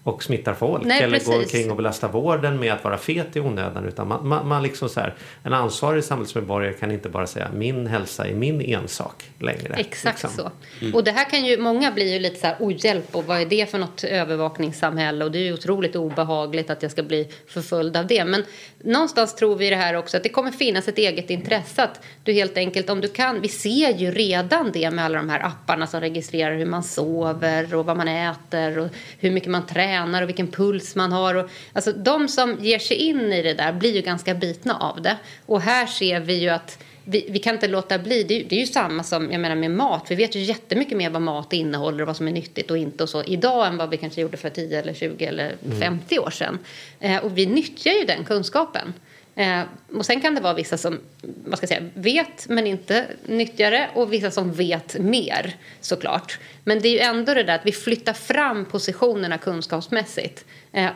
[0.03, 0.85] och smittar folk.
[0.85, 1.27] Nej, eller precis.
[1.27, 3.85] går omkring och belastar vården med att vara fet i onödan.
[3.85, 7.87] Utan man, man, man liksom så här, en ansvarig samhällsmedborgare kan inte bara säga min
[7.87, 9.75] hälsa är min ensak längre.
[9.77, 10.49] Exakt liksom.
[10.81, 10.97] så.
[10.97, 13.41] Och det här kan ju, många blir ju lite så här, oj hjälp och vad
[13.41, 17.27] är det för något övervakningssamhälle och det är ju otroligt obehagligt att jag ska bli
[17.47, 18.25] förföljd av det.
[18.25, 18.43] Men
[18.83, 22.33] någonstans tror vi det här också att det kommer finnas ett eget intresse att du
[22.33, 25.87] helt enkelt om du kan, vi ser ju redan det med alla de här apparna
[25.87, 28.87] som registrerar hur man sover och vad man äter och
[29.19, 31.35] hur mycket man tränar och vilken puls man har.
[31.35, 35.01] Och, alltså de som ger sig in i det där blir ju ganska bitna av
[35.01, 35.17] det.
[35.45, 38.23] Och här ser vi ju att vi, vi kan inte låta bli.
[38.23, 40.05] Det är, ju- det är ju samma som jag menar med mat.
[40.09, 43.03] Vi vet ju jättemycket mer vad mat innehåller och vad som är nyttigt och inte
[43.03, 46.29] och så idag än vad vi kanske gjorde för 10 eller 20 eller 50 år
[46.29, 46.59] sedan.
[46.99, 48.93] Eh, och vi nyttjar ju den kunskapen.
[49.41, 53.05] Eh, och sen kan det vara vissa som vad ska jag säga, vet men inte
[53.25, 56.39] nyttjar det och vissa som vet mer såklart.
[56.63, 60.45] Men det är ju ändå det där att vi flyttar fram positionerna kunskapsmässigt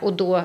[0.00, 0.42] och då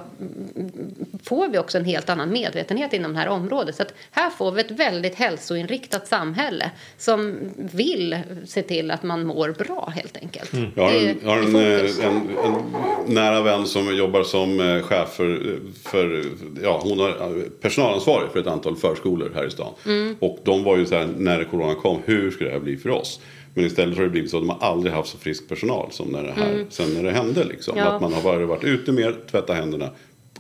[1.23, 3.75] får vi också en helt annan medvetenhet inom det här området.
[3.75, 9.25] Så att här får vi ett väldigt hälsoinriktat samhälle som vill se till att man
[9.25, 10.53] mår bra helt enkelt.
[10.53, 10.71] Mm.
[10.75, 14.81] Jag har, en, jag har en, eh, en, en, nära vän som jobbar som eh,
[14.81, 16.23] chef för, för
[16.63, 19.73] ja, hon har personalansvarig för ett antal förskolor här i stan.
[19.85, 20.15] Mm.
[20.19, 22.89] Och de var ju så här, när corona kom, hur ska det här bli för
[22.89, 23.19] oss?
[23.53, 26.07] Men istället har det blivit så att de har aldrig haft så frisk personal som
[26.07, 26.65] när det här, mm.
[26.69, 27.43] sen när det hände.
[27.43, 27.77] Liksom.
[27.77, 27.85] Ja.
[27.85, 29.89] Att man har bara varit ute mer, tvättat händerna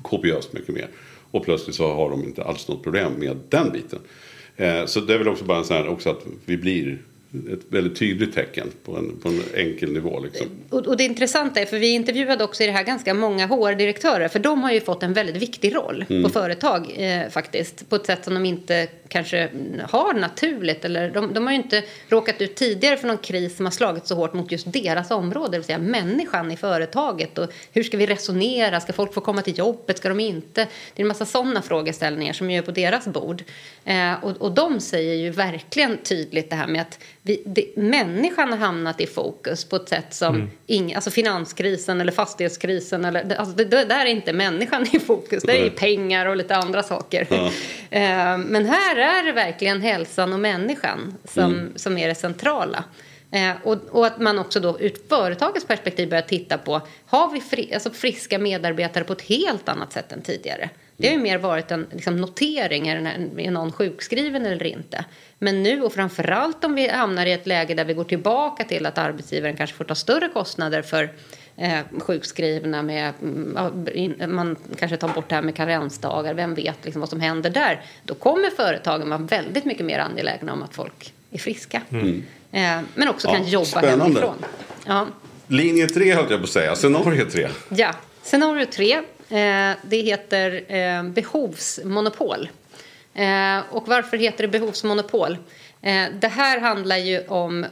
[0.01, 0.87] kopiöst mycket mer.
[1.31, 3.99] Och plötsligt så har de inte alls något problem med den biten.
[4.55, 7.01] Eh, så det är väl också bara sån här också att vi blir
[7.33, 10.19] ett väldigt tydligt tecken på en, på en enkel nivå.
[10.19, 10.47] Liksom.
[10.69, 14.27] Och, och, det intressanta är, för vi intervjuade också i det här ganska många HR-direktörer,
[14.27, 16.23] för de har ju fått en väldigt viktig roll mm.
[16.23, 19.49] på företag eh, faktiskt, på ett sätt som de inte kanske
[19.89, 20.85] har naturligt.
[20.85, 24.07] Eller de, de har ju inte råkat ut tidigare för någon kris som har slagit
[24.07, 27.37] så hårt mot just deras område, det vill säga människan i företaget.
[27.37, 28.79] Och hur ska vi resonera?
[28.79, 29.97] Ska folk få komma till jobbet?
[29.97, 30.67] Ska de inte?
[30.93, 33.43] Det är en massa sådana frågeställningar som är på deras bord.
[33.85, 38.51] Eh, och, och de säger ju verkligen tydligt det här med att vi, det, människan
[38.51, 40.49] har hamnat i fokus på ett sätt som mm.
[40.67, 43.05] ing, alltså finanskrisen eller fastighetskrisen.
[43.05, 46.55] Eller, alltså det, det, där är inte människan i fokus, det är pengar och lite
[46.55, 47.27] andra saker.
[47.29, 47.51] Ja.
[47.93, 51.71] Eh, men här är det verkligen hälsan och människan som, mm.
[51.75, 52.83] som är det centrala.
[53.31, 57.41] Eh, och, och, att man också då ur företagets perspektiv börjar titta på har vi
[57.41, 60.69] fri, alltså friska medarbetare på ett helt annat sätt än tidigare.
[61.01, 65.05] Det har ju mer varit en liksom, notering, är någon sjukskriven eller inte?
[65.39, 68.85] Men nu och framförallt om vi hamnar i ett läge där vi går tillbaka till
[68.85, 71.11] att arbetsgivaren kanske får ta större kostnader för
[71.57, 76.99] eh, sjukskrivna med, mm, man kanske tar bort det här med karensdagar, vem vet liksom
[76.99, 77.81] vad som händer där?
[78.03, 81.81] Då kommer företagen vara väldigt mycket mer angelägna om att folk är friska.
[81.89, 82.23] Mm.
[82.51, 84.03] Eh, men också ja, kan jobba spännande.
[84.03, 84.45] hemifrån.
[84.85, 85.07] Ja.
[85.47, 87.47] Linje 3 höll jag på att säga, scenario 3.
[87.69, 89.01] Ja, scenario 3.
[89.31, 92.49] Eh, det heter eh, behovsmonopol.
[93.13, 95.37] Eh, och varför heter det behovsmonopol?
[96.11, 97.65] Det här handlar ju om...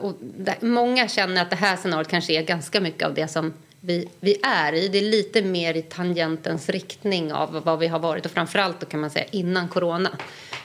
[0.59, 4.37] många känner att det här scenariot kanske är ganska mycket av det som vi, vi
[4.43, 4.87] är i.
[4.87, 8.85] Det är lite mer i tangentens riktning av vad vi har varit och framförallt då
[8.85, 10.09] kan man säga innan corona.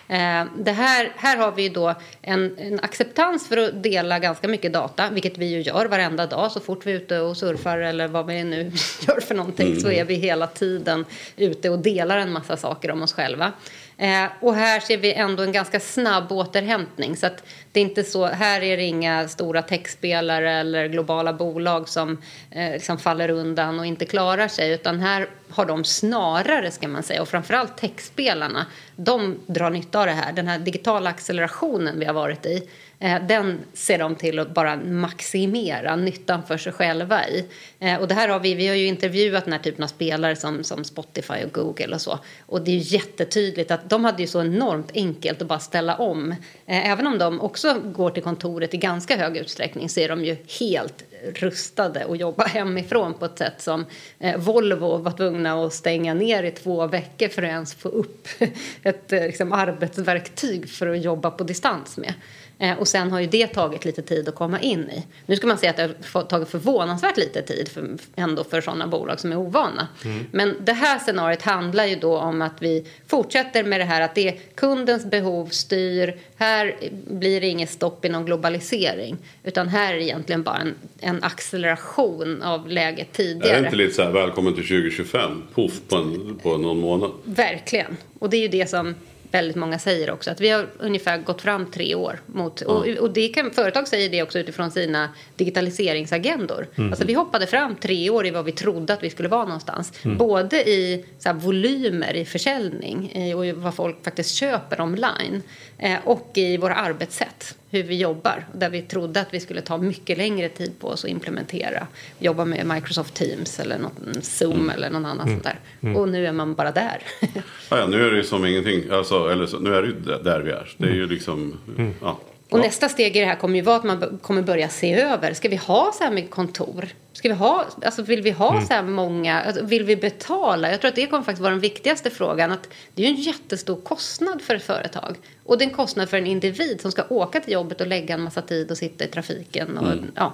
[0.09, 4.73] Eh, det här, här har vi då en, en, acceptans för att dela ganska mycket
[4.73, 6.53] data, vilket vi ju gör varenda dag.
[6.53, 8.63] Så fort vi är ute och surfar eller vad vi nu
[9.09, 9.81] gör för någonting mm.
[9.81, 11.05] så är vi hela tiden
[11.37, 13.53] ute och delar en massa saker om oss själva.
[13.99, 17.17] Eh, och här ser vi ändå en ganska snabb återhämtning.
[17.17, 21.89] Så att det är inte så, här är det inga stora techspelare eller globala bolag
[21.89, 24.73] som eh, liksom faller undan och inte klarar sig.
[24.73, 30.07] Utan här har de snarare, ska man säga, och framförallt techspelarna, de drar nytta av
[30.07, 30.33] det här.
[30.33, 32.69] Den här digitala accelerationen vi har varit i
[33.05, 37.45] Eh, den ser de till att bara maximera nyttan för sig själva i.
[37.79, 40.37] Eh, och det här har vi, vi har ju intervjuat den här typen av spelare
[40.37, 42.19] som, som Spotify och Google och så.
[42.47, 45.97] Och det är ju jättetydligt att de hade ju så enormt enkelt att bara ställa
[45.97, 46.33] om.
[46.67, 50.25] Eh, även om de också går till kontoret i ganska hög utsträckning så är de
[50.25, 53.87] ju helt rustade att jobba hemifrån på ett sätt som
[54.19, 58.29] eh, Volvo var tvungna att stänga ner i två veckor för att ens få upp
[58.83, 62.15] ett eh, liksom, arbetsverktyg för att jobba på distans med.
[62.59, 65.07] Eh, och sen har ju det tagit lite tid att komma in i.
[65.27, 68.87] Nu ska man säga att det har tagit förvånansvärt lite tid för, ändå för sådana
[68.87, 69.89] bolag som är ovana.
[70.05, 70.27] Mm.
[70.31, 74.15] Men det här scenariot handlar ju då om att vi fortsätter med det här att
[74.15, 76.17] det är kundens behov styr.
[76.37, 79.17] Här blir det inget stopp i någon globalisering.
[79.43, 83.57] Utan här är det egentligen bara en, en acceleration av läget tidigare.
[83.57, 85.43] Är det inte lite så här välkommen till 2025?
[85.55, 87.11] Poff på, en, på någon månad.
[87.25, 87.97] Verkligen.
[88.19, 88.95] Och det är ju det som
[89.35, 92.77] väldigt många säger också att vi har ungefär gått fram tre år mot mm.
[92.77, 96.67] och, och det kan, företag säger det också utifrån sina digitaliseringsagendor.
[96.75, 96.91] Mm.
[96.91, 99.93] Alltså vi hoppade fram tre år i vad vi trodde att vi skulle vara någonstans.
[100.03, 100.19] Mm.
[100.19, 105.43] Både i så här, volymer i försäljning i, och i vad folk faktiskt köper online
[105.79, 108.47] eh, och i våra arbetssätt hur vi jobbar.
[108.53, 111.87] Där vi trodde att vi skulle ta mycket längre tid på oss att implementera.
[112.19, 114.71] Jobba med Microsoft Teams eller något, Zoom mm.
[114.71, 115.35] eller någon annan mm.
[115.35, 115.59] sånt där.
[115.89, 115.97] Mm.
[115.97, 117.03] Och nu är man bara där.
[117.69, 118.91] ja, ja, nu är det ju som ingenting.
[118.91, 120.75] Alltså, eller så, nu är det ju där vi är.
[120.77, 121.59] Det är ju liksom...
[121.79, 121.95] Mm.
[122.01, 122.19] Ja.
[122.51, 122.63] Och ja.
[122.63, 125.35] nästa steg i det här kommer ju vara att man kommer börja se över.
[125.35, 126.89] Ska vi ha så här mycket kontor?
[127.13, 128.67] Ska vi ha, alltså vill vi ha mm.
[128.67, 129.41] så här många?
[129.41, 130.71] Alltså vill vi betala?
[130.71, 132.53] Jag tror att det kommer faktiskt vara den viktigaste frågan.
[132.53, 135.17] Att det är ju en jättestor kostnad för ett företag.
[135.45, 138.15] Och det är en kostnad för en individ som ska åka till jobbet och lägga
[138.15, 139.79] en massa tid och sitta i trafiken.
[139.79, 140.13] Och, mm.
[140.15, 140.33] ja,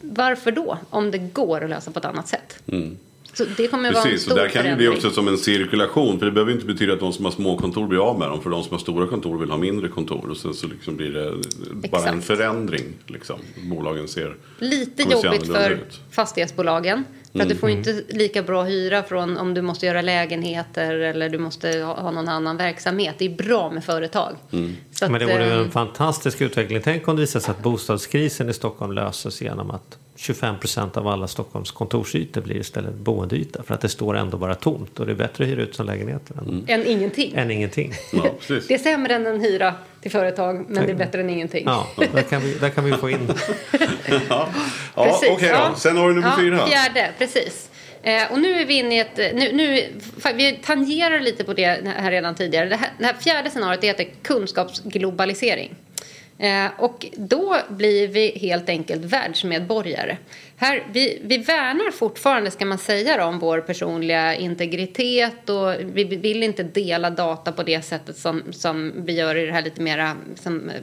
[0.00, 0.78] varför då?
[0.90, 2.62] Om det går att lösa på ett annat sätt.
[2.66, 2.98] Mm.
[3.38, 5.38] Så det kommer vara en Precis, stor och där kan det bli också som en
[5.38, 6.18] cirkulation.
[6.18, 8.42] För det behöver inte betyda att de som har små kontor blir av med dem.
[8.42, 10.30] För de som har stora kontor vill ha mindre kontor.
[10.30, 11.30] Och sen så liksom blir det
[11.90, 12.24] bara en Exakt.
[12.24, 12.84] förändring.
[13.06, 13.38] Liksom.
[13.70, 14.36] Bolagen ser...
[14.58, 16.00] Lite jobbigt för ut.
[16.10, 17.04] fastighetsbolagen.
[17.32, 20.94] För att du får ju inte lika bra hyra från om du måste göra lägenheter
[20.94, 23.14] eller du måste ha, någon annan verksamhet.
[23.18, 24.36] Det är bra med företag.
[24.92, 26.80] Så att, Men det vore eh, en fantastisk utveckling.
[26.84, 31.08] Tänk om det visar sig att bostadskrisen i Stockholm löses genom att 25 procent av
[31.08, 33.62] alla Stockholms kontorsytor blir istället boendeyta.
[33.62, 35.86] För att det står ändå bara tomt och det är bättre att hyra ut som
[35.86, 37.34] lägenheter än, än ingenting.
[37.34, 37.92] än ingenting.
[38.12, 38.34] Ja.
[38.68, 41.64] Det är sämre än en hyra till företag, men det är bättre än ingenting.
[41.66, 43.18] Ja, där kan vi, där kan vi få in.
[44.28, 44.48] Ja,
[44.94, 45.74] ja Precis, okej ja.
[45.76, 46.66] Sen har du nummer ja, fyra.
[46.66, 47.70] Fjärde, precis.
[48.02, 49.16] Eh, och nu är vi inne i ett...
[49.16, 49.82] Nu, nu,
[50.34, 52.68] vi tangerar lite på det här redan tidigare.
[52.68, 55.74] Det här, det här fjärde scenariot det heter kunskapsglobalisering.
[56.38, 60.16] Eh, och då blir vi helt enkelt världsmedborgare.
[60.56, 66.42] Här, vi, vi värnar fortfarande, ska man säga, om vår personliga integritet och vi vill
[66.42, 70.16] inte dela data på det sättet som, som vi gör i det här lite mera
[70.34, 70.74] som, eh,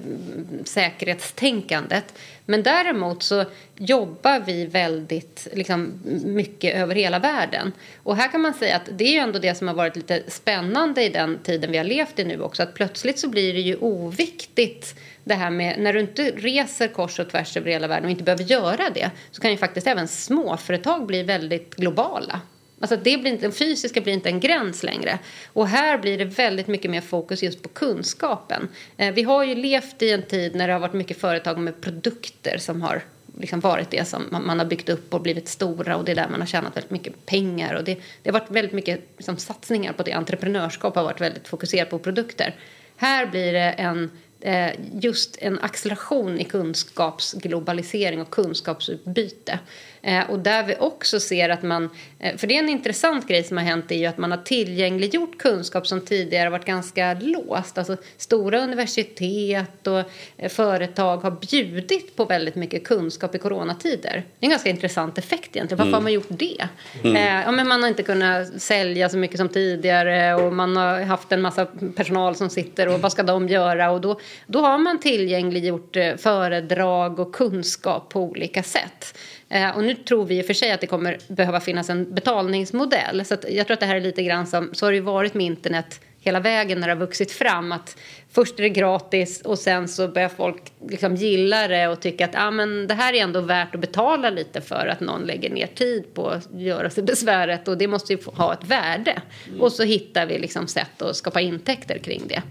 [0.64, 2.14] säkerhetstänkandet.
[2.46, 5.94] Men däremot så jobbar vi väldigt liksom,
[6.26, 7.72] mycket över hela världen.
[8.04, 10.24] Och här kan man säga att det är ju ändå det som har varit lite
[10.28, 12.64] spännande i den tiden vi har levt i nu också.
[12.64, 17.20] Att plötsligt så blir det ju oviktigt det här med när du inte reser kors
[17.20, 20.08] och tvärs över hela världen och inte behöver göra det så kan ju faktiskt även
[20.08, 22.42] småföretag bli väldigt globala.
[22.80, 25.20] Alltså det blir inte, den fysiska blir inte en gräns längre.
[25.54, 28.70] Och här blir det väldigt mycket mer fokus just på kunskapen.
[28.98, 31.82] Eh, vi har ju levt i en tid när det har varit mycket företag med
[31.82, 33.02] produkter som har
[33.40, 36.30] liksom varit det som man, har byggt upp och blivit stora och det är där
[36.30, 37.74] man har tjänat väldigt mycket pengar.
[37.74, 40.12] Och det, det har varit väldigt mycket liksom, satsningar på det.
[40.12, 42.56] Entreprenörskap har varit väldigt fokuserat på produkter.
[42.98, 44.12] Här blir det en
[44.46, 49.60] Eh, just en acceleration i kunskapsglobalisering och kunskapsutbyte.
[50.06, 51.90] Eh, och där vi också ser att man,
[52.20, 54.38] eh, för det är en intressant grej som har hänt är ju att man har
[54.38, 57.78] tillgängliggjort kunskap som tidigare varit ganska låst.
[57.78, 60.04] Alltså stora universitet och
[60.38, 64.24] eh, företag har bjudit på väldigt mycket kunskap i coronatider.
[64.40, 65.78] Det är en ganska intressant effekt egentligen.
[65.78, 66.68] Varför har man gjort det?
[67.04, 71.02] Eh, ja, men man har inte kunnat sälja så mycket som tidigare och man har
[71.02, 71.66] haft en massa
[71.96, 73.92] personal som sitter och vad ska de göra?
[73.92, 79.18] Och då, då har man tillgängliggjort eh, föredrag och kunskap på olika sätt.
[79.50, 82.14] Eh, och nu tror vi i och för sig att det kommer behöva finnas en
[82.14, 83.26] betalningsmodell.
[83.26, 85.34] Så jag tror att det här är lite grann som, så har det ju varit
[85.34, 87.72] med internet hela vägen när det har vuxit fram.
[87.72, 87.98] Att
[88.32, 92.36] först är det gratis och sen så börjar folk liksom gilla det och tycka att
[92.36, 95.68] ah, men det här är ändå värt att betala lite för att någon lägger ner
[95.68, 99.22] tid på att göra sig besväret och det måste ju ha ett värde.
[99.60, 102.42] Och så hittar vi liksom sätt att skapa intäkter kring det.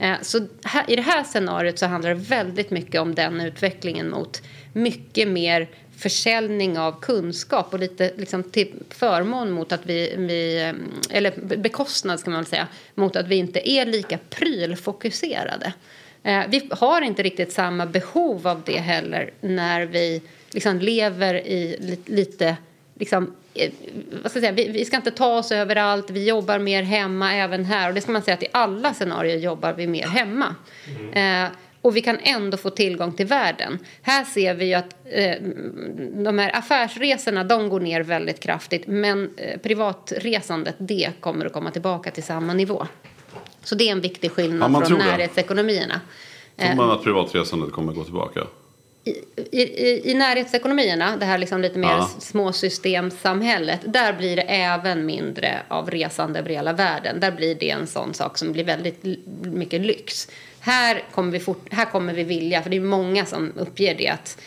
[0.00, 4.10] Eh, Så här, i det här scenariot så handlar det väldigt mycket om den utvecklingen
[4.10, 5.68] mot mycket mer
[6.02, 10.72] försäljning av kunskap och lite liksom till förmån mot att vi, vi
[11.10, 15.72] eller bekostnad ska man väl säga, mot att vi inte är lika prylfokuserade.
[16.22, 21.76] Eh, Vi har inte riktigt samma behov av det heller när vi liksom lever i
[21.80, 22.56] li- lite
[22.94, 23.70] liksom, eh,
[24.22, 27.34] vad ska jag säga, vi, vi ska inte ta oss överallt, vi jobbar mer hemma
[27.34, 27.88] även här.
[27.88, 30.54] Och det ska man säga att i alla scenarier jobbar vi mer hemma.
[31.12, 31.48] Eh,
[31.82, 33.78] och vi kan ändå få tillgång till världen.
[34.02, 35.34] Här ser vi ju att eh,
[36.24, 38.86] de här affärsresorna de går ner väldigt kraftigt.
[38.86, 42.86] Men eh, privatresandet det kommer att komma tillbaka till samma nivå.
[43.64, 45.04] Så det är en viktig Ja, skillnad man från det.
[45.04, 46.00] närhetsekonomierna.
[46.56, 48.40] Tror man att privatresandet kommer gå tillbaka?
[49.04, 49.10] I,
[49.62, 52.10] i, I närhetsekonomierna, det här liksom lite mer Ja.
[52.18, 57.20] småsystemsamhället, där blir det även mindre av resande över hela världen.
[57.20, 59.04] Där blir det en sån sak som blir väldigt
[59.42, 60.28] mycket lyx.
[60.64, 64.08] Här kommer vi, fort, här kommer vi vilja, för det är många som uppger det,
[64.08, 64.38] att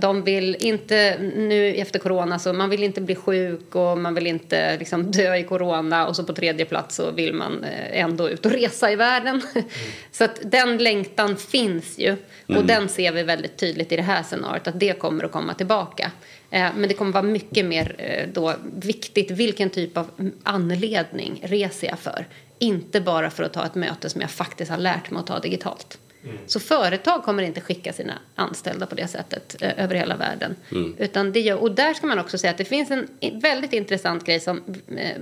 [0.00, 4.26] de vill inte, nu efter corona, så man vill inte bli sjuk och man vill
[4.26, 8.28] inte liksom, dö i corona och så på tredje plats så vill man eh, ändå
[8.28, 9.42] ut och resa i världen.
[10.12, 14.22] så att den längtan finns ju och den ser vi väldigt tydligt i det här
[14.22, 16.10] scenariot att det kommer att komma tillbaka.
[16.50, 21.88] Eh, Men det kommer vara mycket mer eh, då viktigt vilken typ av anledning reser
[21.88, 22.26] jag för.
[22.58, 25.38] Inte bara för att ta ett möte som jag faktiskt har lärt mig att ta
[25.38, 25.98] digitalt.
[26.46, 30.56] Så företag kommer inte skicka sina anställda på det sättet eh, över hela världen.
[30.98, 33.08] Utan det gör, och där ska man också säga att det finns en
[33.40, 34.62] väldigt intressant grej som
[34.96, 35.16] eh,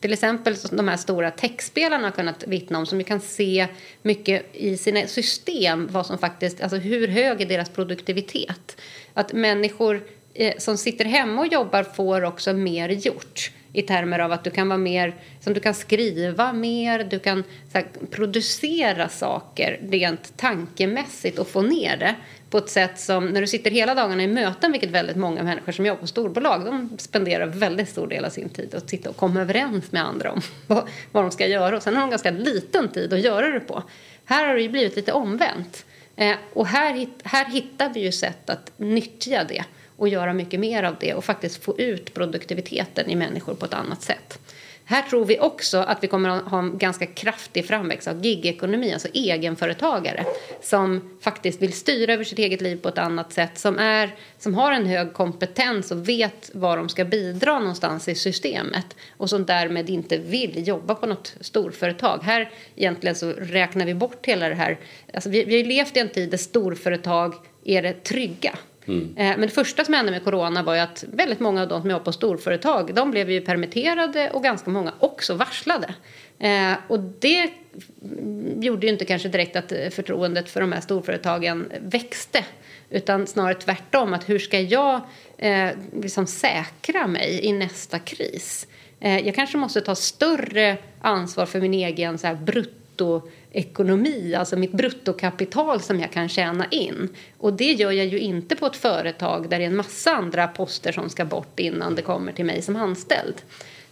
[0.00, 3.66] till exempel de här stora techspelarna har kunnat vittna om som ju kan se
[4.02, 8.76] mycket i sina system vad som faktiskt, alltså hur hög är deras produktivitet.
[9.14, 10.02] Att människor
[10.34, 14.50] eh, som sitter hemma och jobbar får också mer gjort i termer av att du
[14.50, 21.38] kan vara mer, som du kan skriva mer, du kan här, producera saker rent tankemässigt
[21.38, 22.14] och få ner det
[22.50, 25.72] på ett sätt som när du sitter hela dagarna i möten, vilket väldigt många människor
[25.72, 29.16] som jobbar på storbolag, de spenderar väldigt stor del av sin tid att sitta och
[29.16, 32.30] komma överens med andra om vad, vad de ska göra och sen har de ganska
[32.30, 33.82] liten tid att göra det på.
[34.24, 35.84] Här har det ju blivit lite omvänt.
[36.16, 39.64] Eh, och här, här hittar vi ju sätt att nyttja det
[40.00, 43.74] och göra mycket mer av det och faktiskt få ut produktiviteten i människor på ett
[43.74, 44.38] annat sätt.
[44.84, 48.92] Här tror vi också att vi kommer att ha en ganska kraftig framväxt av gigekonomi,
[48.92, 50.24] alltså egenföretagare
[50.62, 54.54] som faktiskt vill styra över sitt eget liv på ett annat sätt, som, är, som
[54.54, 59.44] har en hög kompetens och vet var de ska bidra någonstans i systemet och som
[59.44, 62.18] därmed inte vill jobba på något storföretag.
[62.22, 64.78] Här egentligen så räknar vi bort hela det här.
[65.14, 67.34] Alltså vi, vi har ju levt i en tid där storföretag
[67.64, 68.58] är det trygga.
[68.90, 69.16] Mm.
[69.16, 71.80] Eh, men det första som hände med corona var ju att väldigt många av de
[71.80, 75.94] som jobbar på storföretag de blev ju permitterade och ganska många också varslade.
[76.38, 77.50] Eh, och det
[78.60, 82.44] gjorde ju inte kanske direkt att eh, förtroendet för de här storföretagen växte
[82.90, 84.14] utan snarare tvärtom.
[84.14, 85.00] att Hur ska jag
[85.38, 85.68] eh,
[86.02, 88.66] liksom säkra mig i nästa kris?
[89.02, 92.79] jag kanske måste ta större ansvar för min egen så här, brutto
[93.52, 97.08] ekonomi, alltså mitt bruttokapital som jag kan tjäna in.
[97.38, 100.48] Och det gör jag ju inte på ett företag där det är en massa andra
[100.48, 103.34] poster som ska bort innan det kommer till mig som anställd.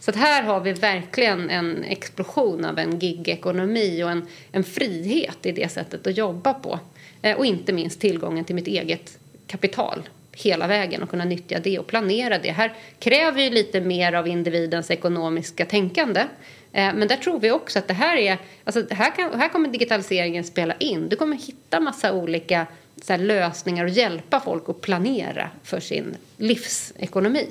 [0.01, 5.53] Så här har vi verkligen en explosion av en gigekonomi och en, en frihet i
[5.53, 6.81] det sättet att jobba på.
[7.23, 11.79] Eh, och inte minst tillgången till mitt eget kapital hela vägen och kunna nyttja det
[11.79, 12.51] och planera det.
[12.51, 16.25] Här kräver ju lite mer av individens ekonomiska tänkande.
[16.73, 19.69] Eh, men där tror vi också att det här är, alltså här, kan, här kommer
[19.69, 21.09] digitaliseringen spela in.
[21.09, 22.67] Du kommer hitta massa olika
[23.03, 27.49] så här, lösningar och hjälpa folk att planera för sin livsekonomi.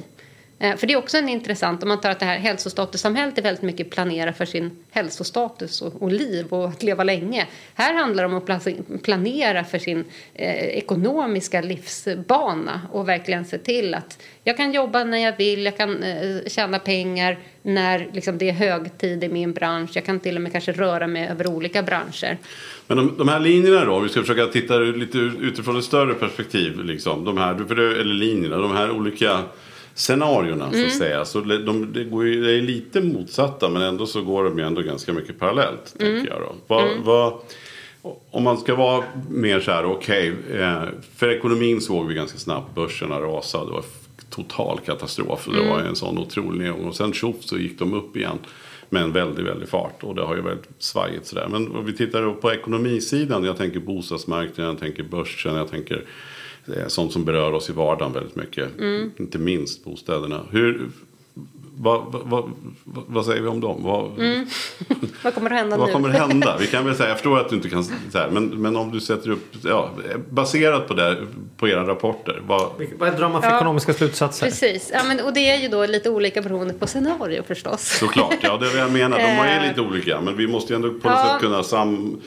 [0.60, 3.42] Eh, för det är också en intressant, om man tar att det här hälsostatussamhället är
[3.42, 7.48] väldigt mycket planera för sin hälsostatus och, och, liv och att leva länge.
[7.74, 13.94] Här handlar det om att planera för sin eh, ekonomiska livsbana och verkligen se till
[13.94, 18.50] att jag kan jobba när jag vill, jag kan eh, tjäna pengar när liksom, det
[18.50, 19.90] är högtid i min bransch.
[19.94, 22.38] Jag kan till och med kanske röra mig över olika branscher.
[22.88, 26.14] Men de, de här linjerna då, om vi ska försöka titta lite utifrån ett större
[26.14, 26.84] perspektiv.
[26.84, 29.44] Liksom, de här, eller linjerna, de här olika
[29.98, 30.90] scenarierna så att mm.
[30.90, 31.26] säga.
[31.26, 34.66] Så de, det, går ju, det är lite motsatta men ändå så går de ju
[34.66, 35.96] ändå ganska mycket parallellt.
[36.00, 36.16] Mm.
[36.16, 36.56] Tänker jag då.
[36.68, 37.04] Va, mm.
[37.04, 37.42] va,
[38.32, 40.34] om man ska vara mer så här, okej.
[40.34, 40.84] Okay, eh,
[41.16, 43.66] för ekonomin såg vi ganska snabbt börserna rasa.
[43.66, 43.84] Det var
[44.30, 45.46] total katastrof.
[45.46, 45.88] Det var mm.
[45.88, 46.86] en sån otrolig nedgång.
[46.86, 48.38] Och sen tjoff så gick de upp igen.
[48.90, 50.04] Med en väldigt, väldigt fart.
[50.04, 51.48] Och det har ju väldigt svajigt sådär.
[51.52, 53.44] Men om vi tittar på ekonomisidan.
[53.44, 56.04] Jag tänker bostadsmarknaden, jag tänker börsen, jag tänker
[56.88, 58.80] sånt som berör oss i vardagen väldigt mycket.
[58.80, 59.12] Mm.
[59.18, 60.42] Inte minst bostäderna.
[60.52, 60.90] Hur,
[61.80, 62.28] vad, vad,
[62.84, 63.84] vad, vad, säger vi om dem?
[63.84, 64.48] Vad, mm.
[65.24, 65.94] vad kommer att hända vad nu?
[65.94, 66.58] kommer att hända?
[66.60, 69.00] Vi kan väl säga, jag förstår att du inte kan säga men, men om du
[69.00, 69.90] sätter upp, ja,
[70.30, 71.18] baserat på det,
[71.58, 72.42] på era rapporter.
[72.48, 74.46] Vad, vad drar man för ja, ekonomiska slutsatser?
[74.46, 77.98] Precis, ja, men, och det är ju då lite olika beroende på scenario förstås.
[78.00, 79.18] Såklart, ja det är vad jag menar.
[79.18, 79.70] De är eh.
[79.70, 81.32] lite olika men vi måste ju ändå på något ja.
[81.32, 82.22] sätt kunna sam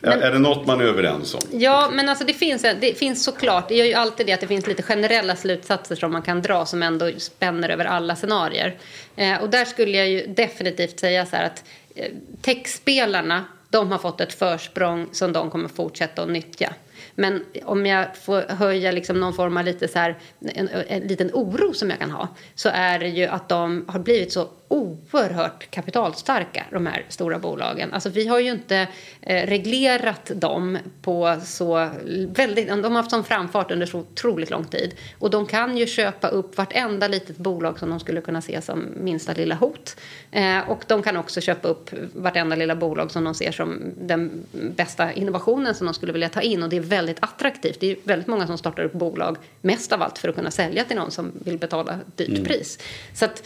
[0.00, 1.40] men, är det något man är överens om?
[1.50, 3.68] Ja, men alltså det finns, det finns såklart.
[3.68, 6.66] Det gör ju alltid det att det finns lite generella slutsatser som man kan dra
[6.66, 8.76] som ändå spänner över alla scenarier.
[9.16, 13.98] Eh, och där skulle jag ju definitivt säga så här att eh, techspelarna de har
[13.98, 16.72] fått ett försprång som de kommer fortsätta att nyttja.
[17.14, 21.30] Men om jag får höja liksom någon form av lite så här, en, en liten
[21.32, 25.70] oro som jag kan ha så är det ju att de har blivit så oerhört
[25.70, 27.92] kapitalstarka, de här stora bolagen.
[27.92, 28.88] Alltså vi har ju inte
[29.20, 31.90] eh, reglerat dem på så
[32.28, 32.68] väldigt...
[32.68, 34.94] De har haft sån framfart under så otroligt lång tid.
[35.18, 38.86] Och de kan ju köpa upp vartenda litet bolag som de skulle kunna se som
[38.96, 39.96] minsta lilla hot.
[40.30, 44.46] Eh, och de kan också köpa upp vartenda lilla bolag som de ser som den
[44.52, 46.62] bästa innovationen som de skulle vilja ta in.
[46.62, 47.80] Och det är väldigt attraktivt.
[47.80, 50.84] Det är väldigt många som startar upp bolag mest av allt för att kunna sälja
[50.84, 52.44] till någon som vill betala dyrt mm.
[52.44, 52.78] pris.
[53.14, 53.42] Så att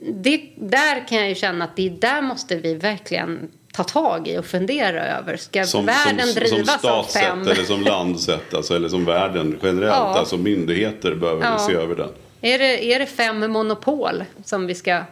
[0.00, 4.38] det, där kan jag ju känna att det där måste vi verkligen ta tag i
[4.38, 5.36] och fundera över.
[5.36, 7.42] Ska som, världen som, drivas som av fem?
[7.42, 9.96] eller som landssätt, alltså, eller som världen generellt.
[9.96, 10.18] Ja.
[10.18, 11.58] Alltså myndigheter behöver ja.
[11.58, 12.08] se över den.
[12.40, 15.02] Är det, är det fem monopol som vi ska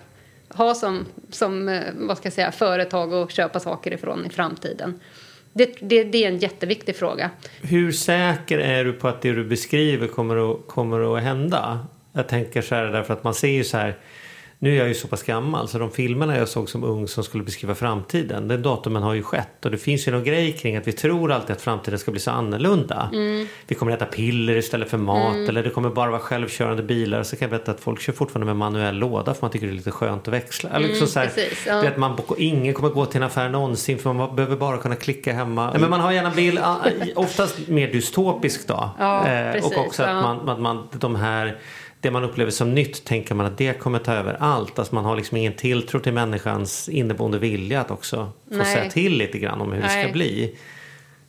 [0.49, 5.01] ha som, som eh, vad ska jag säga, företag och köpa saker ifrån i framtiden?
[5.53, 7.31] Det, det, det, är en jätteviktig fråga.
[7.62, 11.87] Hur säker är du på att det du beskriver kommer att, kommer att hända?
[12.12, 13.97] Jag tänker så här därför att man ser ju så här
[14.59, 17.25] nu är jag ju så pass gammal så de filmerna jag såg som ung som
[17.25, 19.65] skulle beskriva framtiden, den datumen har ju skett.
[19.65, 22.21] Och det finns ju någon grej kring att vi tror alltid att framtiden ska bli
[22.21, 23.09] så annorlunda.
[23.13, 23.47] Mm.
[23.67, 27.23] Vi kommer äta piller istället för mat eller det kommer bara vara självkörande bilar.
[27.23, 29.73] Så kan jag berätta att folk kör fortfarande med manuell låda för man tycker det
[29.73, 30.71] är lite skönt att växla.
[30.71, 31.89] Eller liksom så här, Mm, precis, ja.
[31.89, 35.33] att man, ingen kommer gå till en affär någonsin för man behöver bara kunna klicka
[35.33, 35.77] hemma.
[35.79, 36.77] Men man har gärna en bild, ah,
[37.15, 38.91] oftast mer dystopisk då.
[38.99, 40.23] Ja, Eh, precis, och också att ja.
[40.23, 41.59] man, att man, de här
[42.05, 44.79] det man upplever som nytt tänker man att det kommer ta över allt.
[44.79, 48.67] Alltså man har liksom ingen tilltro till människans inneboende vilja att också få Nej.
[48.67, 50.05] säga till lite grann om hur det Nej.
[50.05, 50.57] ska bli.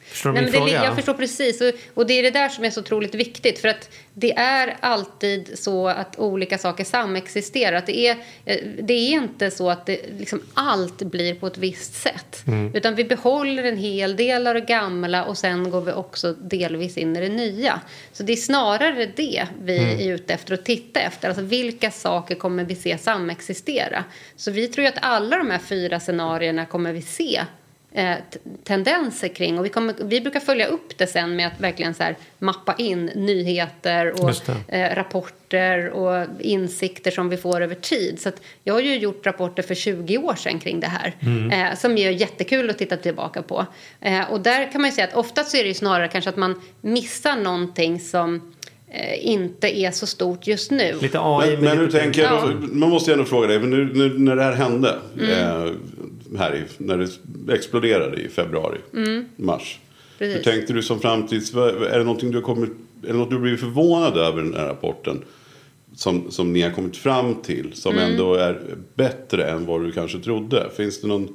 [0.07, 0.85] Förstår du Nej, min men det, fråga?
[0.85, 1.61] jag förstår precis.
[1.61, 3.59] Och, och det är det där som är så otroligt viktigt.
[3.59, 7.77] För att det är alltid så att olika saker samexisterar.
[7.77, 11.57] Att det, är, eh, det är inte så att det, liksom allt blir på ett
[11.57, 12.43] visst sätt.
[12.47, 12.75] Mm.
[12.75, 16.97] Utan vi behåller en hel del av det gamla och sen går vi också delvis
[16.97, 17.81] in i det nya.
[18.13, 19.99] Så det är snarare det vi Mm.
[19.99, 21.27] är ute efter att titta efter.
[21.27, 24.03] Alltså vilka saker kommer vi se samexistera?
[24.35, 27.41] Så vi tror ju att alla de här fyra scenarierna kommer vi se
[27.95, 28.15] eh,
[28.63, 29.59] tendenser kring.
[29.59, 32.75] Och vi, kommer, vi brukar följa upp det sen med att verkligen så här mappa
[32.77, 38.19] in nyheter och eh, rapporter och insikter som vi får över tid.
[38.21, 41.13] Så att jag har ju gjort rapporter för 20 år sedan kring det här
[41.71, 43.65] eh, som är jättekul att titta tillbaka på.
[44.29, 46.37] Och där kan man ju säga att oftast så är det ju snarare kanske att
[46.37, 48.51] man missar någonting som
[49.19, 50.95] inte är så stort just nu.
[51.01, 51.55] Lite AI.
[51.55, 52.51] Men, men hur tänker Ja.
[52.71, 55.29] Man måste ju ändå fråga dig, men nu, nu, när det här hände, Mm.
[55.31, 55.71] eh,
[56.37, 58.77] här i, när det exploderade i februari,
[59.35, 59.79] mars.
[59.79, 60.31] Mm.
[60.33, 60.47] Precis.
[60.47, 61.53] Hur tänkte du som framtids...
[61.53, 62.69] Är det någonting du har kommit...
[63.03, 65.21] Är det något du har blivit förvånad över den här rapporten?
[65.95, 68.11] Som, som ni har kommit fram till, som Mm.
[68.11, 68.61] ändå är
[68.95, 70.69] bättre än vad du kanske trodde?
[70.77, 71.29] Finns det någon...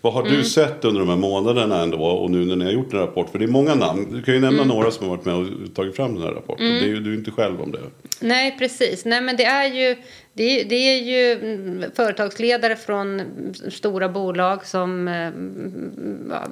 [0.00, 0.34] Vad har Mm.
[0.36, 3.30] du sett under de här månaderna ändå och nu när ni har gjort en rapport?
[3.30, 4.06] För det är många namn.
[4.12, 4.74] Du kan ju nämna Mm.
[4.76, 6.66] några som har varit med och tagit fram den här rapporten.
[6.66, 7.78] Det är ju, du är inte själv om det.
[8.20, 9.04] Nej, precis.
[9.04, 9.96] Nej, men det är ju,
[10.36, 13.22] det är, det är ju mm, företagsledare från
[13.70, 15.30] stora bolag som eh,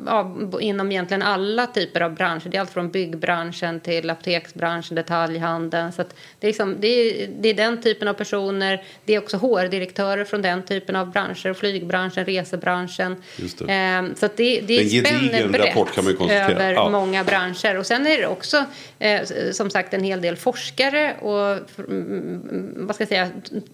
[0.06, 2.48] ja, inom egentligen alla typer av branscher.
[2.48, 5.92] Det är allt från byggbranschen till apoteksbranschen, detaljhandeln.
[5.92, 6.02] Så
[6.40, 8.84] det, är liksom, det, är, det är den typen av personer.
[9.04, 11.54] Det är också HR-direktörer från den typen av branscher.
[11.54, 13.16] Flygbranschen, resebranschen.
[13.36, 13.74] Just det.
[13.74, 16.88] Eh, så det, det En gedigen spänner brett över Ja.
[16.88, 17.78] många branscher.
[17.78, 18.64] Och sen är det också
[18.98, 19.20] eh,
[19.52, 23.28] som sagt en hel del forskare och mm, vad ska jag säga,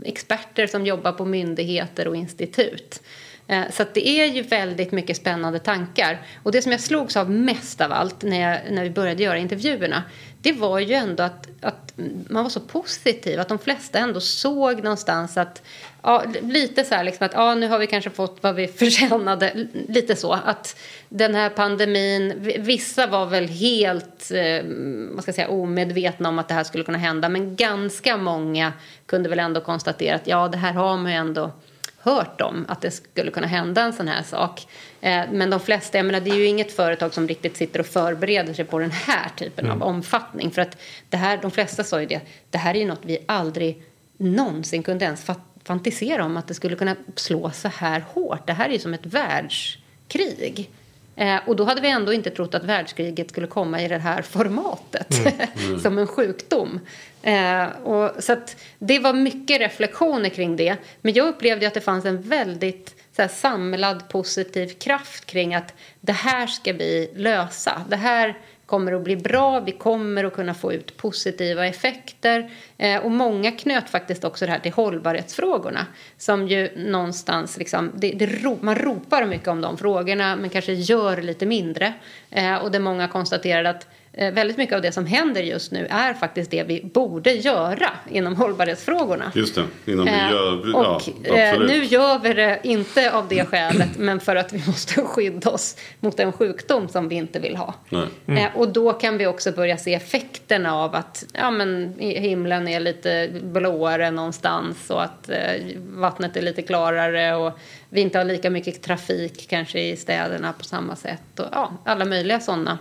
[0.04, 3.02] experter som jobbar på myndigheter och institut.
[3.46, 6.22] Eh, så att det är ju väldigt mycket spännande tankar.
[6.42, 9.38] Och det som jag slogs av mest av allt när, jag, när vi började göra
[9.38, 10.04] intervjuerna
[10.52, 11.92] det var ju ändå att, att
[12.28, 13.40] man var så positiv.
[13.40, 15.62] Att de flesta ändå såg någonstans att
[16.02, 19.66] ja, lite så här liksom att ja, nu har vi kanske fått vad vi förtjänade.
[19.88, 20.32] Lite så.
[20.32, 20.76] Att
[21.08, 24.64] den här pandemin, vissa var väl helt eh,
[25.10, 27.28] vad ska jag säga, omedvetna om att det här skulle kunna hända.
[27.28, 28.72] Men ganska många
[29.06, 31.52] kunde väl ändå konstatera att ja, det här har man ju ändå
[32.00, 34.66] hört om att det skulle kunna hända en sån här sak.
[35.00, 37.86] Eh, men de flesta, jag menar, det är ju inget företag som riktigt sitter och
[37.86, 40.50] förbereder sig på den här typen av omfattning.
[40.50, 40.76] För att
[41.08, 42.20] det här, de flesta sa ju det,
[42.50, 43.82] det här är ju något vi aldrig
[44.16, 45.26] någonsin kunde ens
[45.64, 48.46] fantisera om att det skulle kunna slå så här hårt.
[48.46, 50.70] Det här är ju som ett världskrig.
[51.18, 54.22] Eh, och då hade vi ändå inte trott att världskriget skulle komma i det här
[54.22, 55.14] formatet.
[55.82, 56.80] som en sjukdom.
[57.22, 58.36] Eh, och, så
[58.78, 60.76] det var mycket reflektioner kring det.
[61.00, 65.74] Men jag upplevde att det fanns en väldigt så här, samlad positiv kraft kring att
[66.00, 67.82] det här ska vi lösa.
[67.88, 68.38] Det här
[68.68, 72.50] kommer att bli bra, vi kommer att kunna få ut positiva effekter.
[72.78, 75.86] Eh, och många knöt faktiskt också det här till hållbarhetsfrågorna.
[76.16, 80.72] Som ju någonstans, liksom, det, det, ro- man ropar mycket om de frågorna men kanske
[80.72, 81.92] gör lite mindre.
[82.30, 85.86] Eh, och det många konstaterade att eh, väldigt mycket av det som händer just nu
[85.90, 89.32] är faktiskt det vi borde göra inom hållbarhetsfrågorna.
[89.34, 90.70] Just det, inom Eh, miljö...
[90.72, 91.70] Ja, och eh, absolut.
[91.70, 95.76] nu gör vi det inte av det skälet men för att vi måste skydda oss
[96.00, 97.74] mot en sjukdom som vi inte vill ha.
[97.88, 98.44] Nej.
[98.44, 102.80] Eh, och då kan vi också börja se effekterna av att ja, men, himlen är
[102.80, 105.38] lite blåare någonstans och att eh,
[105.78, 110.64] vattnet är lite klarare och vi inte har lika mycket trafik kanske i städerna på
[110.64, 111.38] samma sätt.
[111.40, 112.78] Och, ja, alla möjliga sådana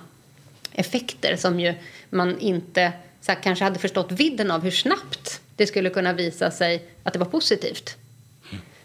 [0.77, 1.73] effekter som ju
[2.09, 6.51] man inte så här, kanske hade förstått vidden av hur snabbt det skulle kunna visa
[6.51, 7.95] sig att det var positivt.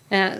[0.08, 0.30] Eh,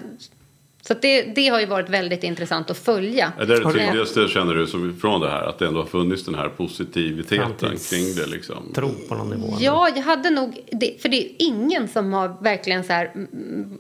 [0.87, 3.33] så det, det har ju varit väldigt intressant att följa.
[3.39, 5.43] Är det det Har du- tydligaste känner du som, från det här?
[5.43, 8.73] Att det ändå har funnits den här positiviteten Framtids- kring det liksom?
[8.75, 9.57] Tro på någon nivå.
[9.61, 10.61] Ja, jag hade nog...
[10.71, 13.11] Det, för det är ingen som har verkligen så här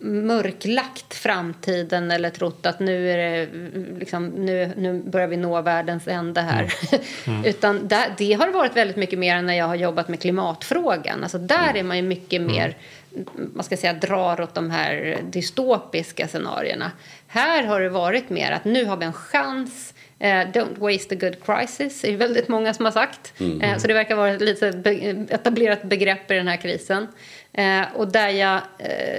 [0.01, 5.63] mörklagt framtiden eller trott att nu, är det, mm, liksom, nu, nu börjar vi nå
[5.63, 6.73] världens ände här.
[7.45, 11.23] Utan där, det har varit väldigt mycket mer än när jag har jobbat med klimatfrågan.
[11.23, 12.77] Alltså där är man ju mycket mer
[13.55, 16.91] man ska säga, drar åt de här dystopiska scenarierna.
[17.27, 21.19] Här har det varit mer att nu har vi en chans Uh, don't waste a
[21.21, 23.41] good crisis, är väldigt många som har sagt.
[23.41, 23.63] Mm.
[23.63, 24.91] Uh, så det verkar vara ett lite be
[25.31, 27.07] etablerat begrepp i den här krisen.
[27.59, 28.61] Uh, och där jag,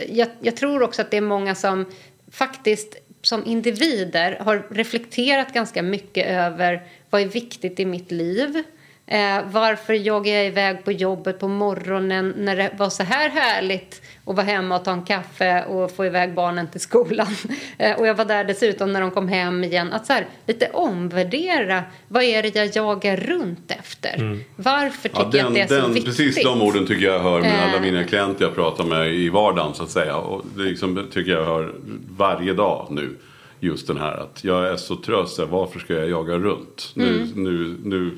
[0.09, 1.85] jag, jag, tror också att det är många som
[2.31, 8.63] faktiskt som individer har reflekterat ganska mycket över vad är viktigt i mitt liv.
[9.08, 14.01] Eh, varför joggar jag iväg på jobbet på morgonen när det var så här härligt
[14.26, 17.28] att vara hemma och ta en kaffe och få iväg barnen till skolan.
[17.78, 19.93] Eh, och jag var där dessutom när de kom hem igen.
[19.93, 24.16] Att så här, lite omvärdera, vad är det jag jagar runt efter?
[24.16, 24.39] Mm.
[24.56, 26.06] Varför tycker ja, den, jag att det är så viktigt?
[26.06, 27.82] Precis de orden tycker jag hör med alla eh.
[27.82, 30.18] mina klienter jag pratar med i vardagen så att säga.
[30.18, 31.74] Och det liksom, tycker jag hör
[32.18, 33.16] varje dag nu.
[33.60, 36.91] Just den här att jag är så trött, varför ska jag jaga runt?
[36.93, 37.30] Nu, mm.
[37.36, 38.12] nu, nu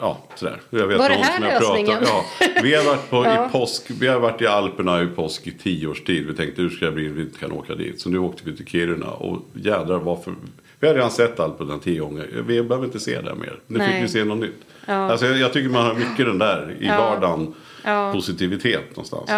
[0.00, 0.60] Ja, sådär.
[0.70, 1.98] Jag vet Var det här lösningen?
[2.02, 2.24] Ja,
[2.62, 3.46] vi har varit på, ja.
[3.46, 6.26] i påsk, vi har varit i Alperna i påsk i tio års tid.
[6.26, 8.00] Vi tänkte hur ska det bli vi inte kan åka dit.
[8.00, 10.34] Så nu åkte vi till Kiruna och jädrar varför.
[10.80, 12.28] Vi har redan sett Alperna tio gånger.
[12.46, 13.60] Vi behöver inte se det mer.
[13.66, 13.92] Nu Nej.
[13.92, 14.64] fick vi se något nytt.
[14.86, 14.94] Ja.
[14.94, 16.96] Alltså, jag, jag, tycker man har mycket den där i ja.
[16.98, 17.54] vardagen.
[17.84, 18.12] Ja.
[18.12, 19.30] Positivitet någonstans.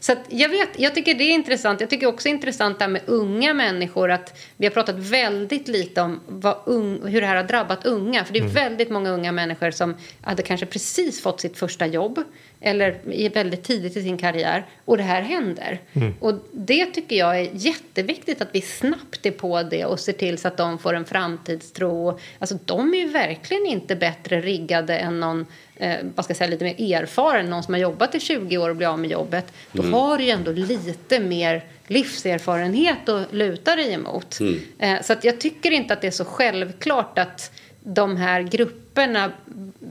[0.00, 1.80] Så jag, vet, jag tycker det är intressant.
[1.80, 4.10] Jag tycker också intressant det här med unga människor.
[4.10, 6.20] Att vi har pratat väldigt lite om
[6.66, 8.24] un, hur det här har drabbat unga.
[8.24, 8.54] För det är mm.
[8.54, 12.22] väldigt många unga människor som hade kanske precis fått sitt första jobb.
[12.60, 14.66] Eller väldigt tidigt i sin karriär.
[14.84, 15.80] Och det här händer.
[15.92, 16.14] Mm.
[16.20, 20.38] Och det tycker jag är jätteviktigt att vi snabbt är på det och ser till
[20.38, 22.18] så att de får en framtidstro.
[22.38, 25.46] Alltså de är ju verkligen inte bättre riggade än någon
[25.78, 28.70] eh, vad ska jag säga, lite mer erfaren, någon som har jobbat i 20 år
[28.70, 29.94] och blir av med jobbet, då mm.
[29.94, 34.40] har du ju ändå lite mer livserfarenhet att luta dig emot.
[34.40, 34.60] Mm.
[34.78, 39.32] Eh, så att jag tycker inte att det är så självklart att de här grupperna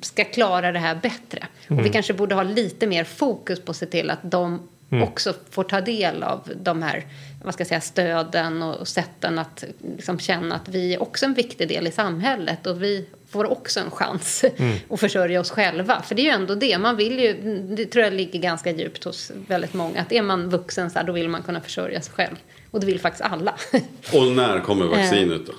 [0.01, 1.47] ska klara det här bättre.
[1.67, 1.79] Mm.
[1.79, 5.03] Och vi kanske borde ha lite mer fokus på att se till att de mm.
[5.03, 7.05] också får ta del av de här
[7.43, 9.63] vad ska jag säga, stöden och sätten att
[9.95, 13.79] liksom känna att vi är också en viktig del i samhället och vi får också
[13.79, 14.77] en chans mm.
[14.89, 16.01] att försörja oss själva.
[16.01, 16.77] För det är ju ändå det.
[16.77, 17.33] Man vill ju,
[17.75, 20.01] det tror jag ligger ganska djupt hos väldigt många.
[20.01, 22.35] Att är man vuxen så här, då vill man kunna försörja sig själv.
[22.71, 23.55] Och det vill faktiskt alla.
[24.13, 25.53] Och när kommer vaccinet då?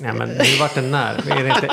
[0.00, 1.14] Ja, men det vart en när.
[1.38, 1.68] Är det inte,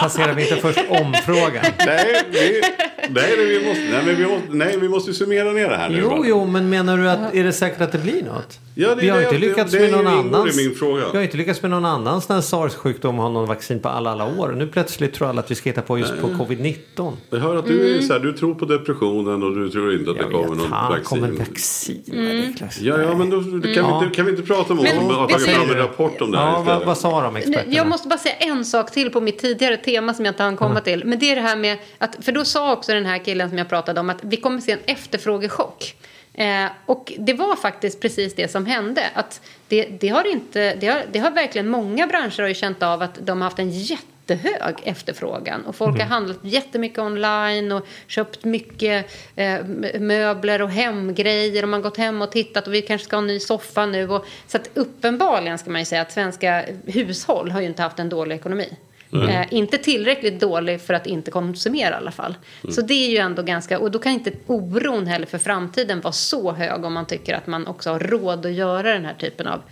[0.00, 1.64] passerar vi inte först omfrågan?
[1.86, 2.62] Nej, vi,
[3.08, 5.98] nej, vi måste, nej, men vi måste, nej, vi måste summera ner det här nu.
[5.98, 6.26] Jo, bara.
[6.26, 8.58] jo, men menar du att är det säkert att det blir något?
[8.80, 10.56] Ja, det, vi har det, inte lyckats det, med någon annans.
[10.56, 11.04] Min fråga.
[11.12, 14.24] Vi har inte lyckats med någon annans när sars-sjukdom har någon vaccin på alla, alla
[14.24, 14.54] år.
[14.56, 16.20] Nu plötsligt tror alla att vi ska hitta på just nej.
[16.20, 17.16] på covid-19.
[17.30, 18.02] Jag hör att du är mm.
[18.02, 20.70] så här, du tror på depressionen och du tror inte att jag det kommer någon
[20.70, 21.04] vaccin.
[21.04, 22.02] kommer vaccin.
[22.12, 22.54] Mm.
[22.80, 23.62] Ja, ja, men då, kan, mm.
[23.62, 26.38] vi inte, kan vi inte prata om men, och tagit fram en rapport om det
[26.38, 27.74] här ja, vad, vad sa de experterna?
[27.74, 30.56] Jag måste bara säga en sak till på mitt tidigare tema som jag inte hann
[30.56, 30.82] komma mm.
[30.82, 31.04] till.
[31.04, 33.58] Men det är det här med att, för då sa också den här killen som
[33.58, 35.94] jag pratade om att vi kommer se en efterfrågechock.
[36.34, 39.02] Eh, och det var faktiskt precis det som hände.
[39.14, 42.82] Att det, det, har inte, det, har, det har verkligen många branscher har ju känt
[42.82, 45.64] av att de har haft en jättehög efterfrågan.
[45.64, 46.00] Och folk mm.
[46.00, 49.64] har handlat jättemycket online och köpt mycket eh,
[50.00, 51.62] möbler och hemgrejer.
[51.62, 53.86] Och man har gått hem och tittat och vi kanske ska ha en ny soffa
[53.86, 54.10] nu.
[54.10, 57.98] Och, så att uppenbarligen ska man ju säga att svenska hushåll har ju inte haft
[57.98, 58.76] en dålig ekonomi.
[59.12, 59.28] Mm.
[59.28, 62.36] Eh, inte tillräckligt dålig för att inte konsumera i alla fall.
[62.62, 62.74] Mm.
[62.74, 66.12] Så det är ju ändå ganska, och då kan inte oron heller för framtiden vara
[66.12, 69.46] så hög om man tycker att man också har råd att göra den här typen
[69.46, 69.62] av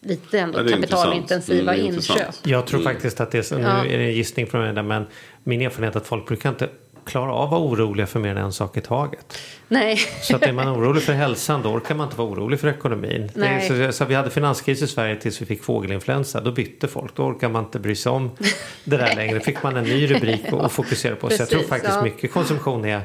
[0.00, 2.34] lite ändå ja, kapitalintensiva mm, inköp.
[2.42, 5.06] Jag tror faktiskt att det är så, nu är det en gissning från mig men
[5.44, 6.68] min erfarenhet är att folk brukar inte
[7.04, 9.38] klara av att vara oroliga för mer än en sak i taget.
[9.68, 9.96] Nej.
[10.22, 13.30] Så att är man orolig för hälsan då orkar man inte vara orolig för ekonomin.
[13.34, 13.68] Nej.
[13.68, 16.40] Så, så, vi hade finanskris i Sverige tills vi fick fågelinfluensa.
[16.40, 17.16] Då bytte folk.
[17.16, 18.30] Då orkar man inte bry sig om
[18.84, 19.40] det där längre.
[19.40, 21.28] fick man en ny rubrik att fokusera på.
[21.28, 22.02] Precis, så jag tror faktiskt ja.
[22.02, 23.02] mycket konsumtion är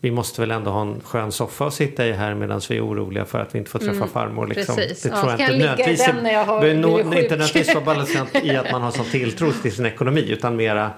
[0.00, 2.86] vi måste väl ändå ha en skön soffa att sitta i här medan vi är
[2.86, 4.46] oroliga för att vi inte får träffa mm, farmor.
[4.46, 4.76] Liksom.
[4.76, 5.02] Precis.
[5.02, 8.90] Det tror ja, jag inte nödvändigtvis är inte nödvändigtvis vara balanserat i att man har
[8.90, 10.90] sån tilltro till sin ekonomi utan mera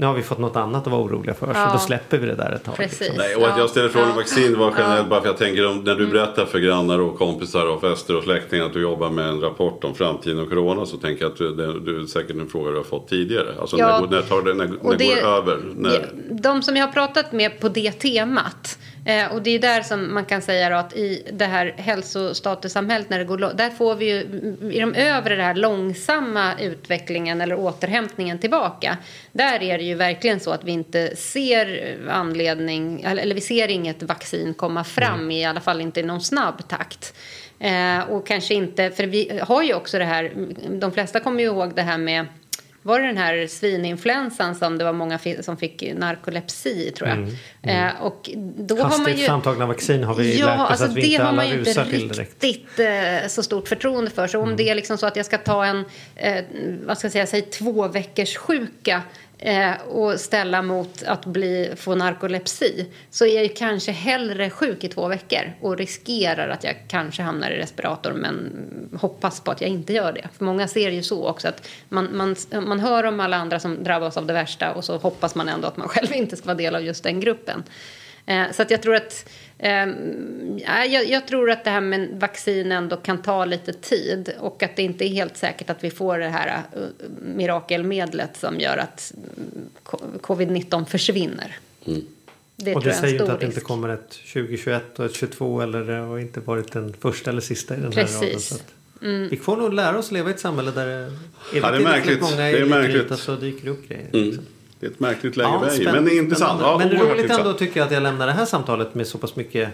[0.00, 1.66] nu har vi fått något annat att vara oroliga för ja.
[1.66, 2.74] så då släpper vi det där ett tag.
[2.78, 3.06] Liksom.
[3.16, 5.76] Nej, och att jag ställer frågan om vaccin var generellt bara för jag tänker om,
[5.76, 6.10] när du mm.
[6.10, 9.84] berättar för grannar och kompisar och fester och släktingar att du jobbar med en rapport
[9.84, 12.70] om framtiden och corona så tänker jag att du, det, du är säkert en fråga
[12.70, 13.54] du har fått tidigare.
[13.60, 15.58] Alltså när, när, tar det, när, när det, går över?
[15.76, 16.12] När...
[16.30, 20.14] De som jag har pratat med på det temat Eh, och det är där som
[20.14, 24.18] man kan säga att i det här hälsostatussamhället när det går där får vi ju
[24.72, 28.98] i de övre det här långsamma utvecklingen eller återhämtningen tillbaka.
[29.32, 33.68] Där är det ju verkligen så att vi inte ser anledning eller, eller vi ser
[33.68, 35.30] inget vaccin komma fram mm.
[35.30, 37.14] i alla fall inte i någon snabb takt.
[37.58, 40.32] Eh, och kanske inte, för vi har ju också det här,
[40.70, 42.26] de flesta kommer ju ihåg det här med
[42.82, 47.18] var det den här svininfluensan som det var många som fick narkolepsi tror jag.
[47.62, 49.24] Eh, och då har man Hastigt ju...
[49.24, 51.48] framtagna vaccin har vi Ja, lärt oss alltså att vi det inte har alla man
[51.48, 52.44] ju inte rusar till direkt.
[52.44, 52.52] Mm.
[52.54, 54.26] riktigt eh, så stort förtroende för.
[54.26, 55.84] Så om det är liksom så att jag ska ta en,
[56.16, 56.44] eh,
[56.86, 59.02] vad ska jag säga, säg två veckors sjuka
[59.42, 64.84] eh, och ställa mot att bli, få narkolepsi så är jag ju kanske hellre sjuk
[64.84, 68.52] i två veckor och riskerar att jag kanske hamnar i respirator men
[69.00, 70.28] hoppas på att jag inte gör det.
[70.38, 72.36] För många ser ju så också att man, man,
[72.66, 75.68] man hör om alla andra som drabbas av det värsta och så hoppas man ändå
[75.68, 77.62] att man själv inte ska vara del av just den gruppen.
[78.26, 79.28] Eh, så att jag tror att
[80.66, 84.76] jag, jag tror att det här med vaccin ändå kan ta lite tid och att
[84.76, 86.82] det inte är helt säkert att vi får det här uh,
[87.36, 91.56] mirakelmedlet som gör att mm, co- covid-19 försvinner.
[92.56, 95.14] Det Och det jag är säger inte att det inte kommer ett 2021 och ett
[95.14, 98.22] 22 eller det har inte varit den första eller sista i den här Precis.
[98.22, 98.40] raden.
[98.40, 98.72] Så att
[99.30, 101.12] Vi får nog lära oss leva i ett samhälle där det är
[101.54, 102.20] Ja, det är märkligt.
[102.20, 103.18] många Det är är märkligt.
[103.18, 104.08] så dyker det upp grejer.
[104.12, 104.44] liksom.
[104.80, 105.92] Det är ett märkligt läge Ja, vi är i.
[105.92, 106.60] Men det är intressant.
[106.60, 106.84] spännande.
[106.84, 109.06] Ja, Men det är roligt ändå tycker jag att jag lämnar det här samtalet med
[109.06, 109.68] så pass mycket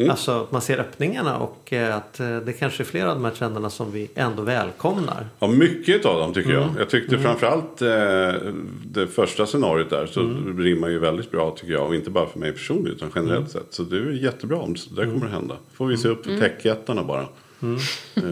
[0.00, 0.10] Mm.
[0.10, 3.32] Alltså man ser öppningarna och eh, att eh, det kanske är flera av de här
[3.32, 5.26] trenderna som vi ändå välkomnar.
[5.38, 6.62] Ja, mycket av dem tycker Mm.
[6.62, 6.80] jag.
[6.80, 8.52] Jag tyckte framförallt eh,
[8.84, 10.60] det första scenariot där så Mm.
[10.60, 11.86] rimmar ju väldigt bra tycker jag.
[11.86, 13.48] Och inte bara för mig personligen utan generellt Mm.
[13.48, 13.74] sett.
[13.74, 15.56] Så det är jättebra om det där kommer att hända.
[15.74, 17.26] Får vi se upp för techjättarna bara.
[17.62, 17.76] Mm.
[18.16, 18.22] Eh,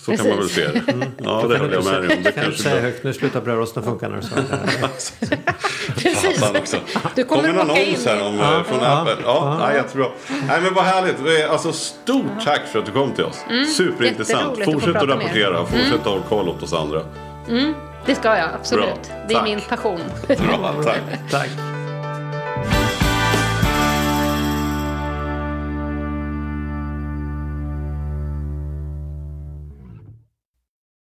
[0.00, 0.82] Så kan man väl se det.
[1.24, 2.22] Ja, det håller jag med dig om.
[2.22, 4.88] Det kan du säga högt, nu slutar brödrosten funka när du sa det.
[6.02, 6.42] Precis.
[6.42, 6.76] Också.
[7.14, 9.16] Du kommer en åka annons här om, eh, från Apple.
[9.24, 10.06] Ja, nej, jättebra.
[10.48, 11.50] Nej, men vad härligt.
[11.50, 13.44] Alltså, stort tack för att du kom till oss.
[13.76, 14.42] Superintressant.
[14.42, 15.06] Mm, att få Fortsätt att er.
[15.06, 15.66] rapportera.
[15.66, 17.02] Fortsätt att hålla koll åt oss andra.
[18.06, 18.84] Det ska jag, absolut.
[18.84, 18.94] Bra.
[19.28, 19.48] Det är Tack.
[19.48, 20.00] min passion.
[20.26, 21.00] Bra, tack.
[21.30, 21.48] Tack.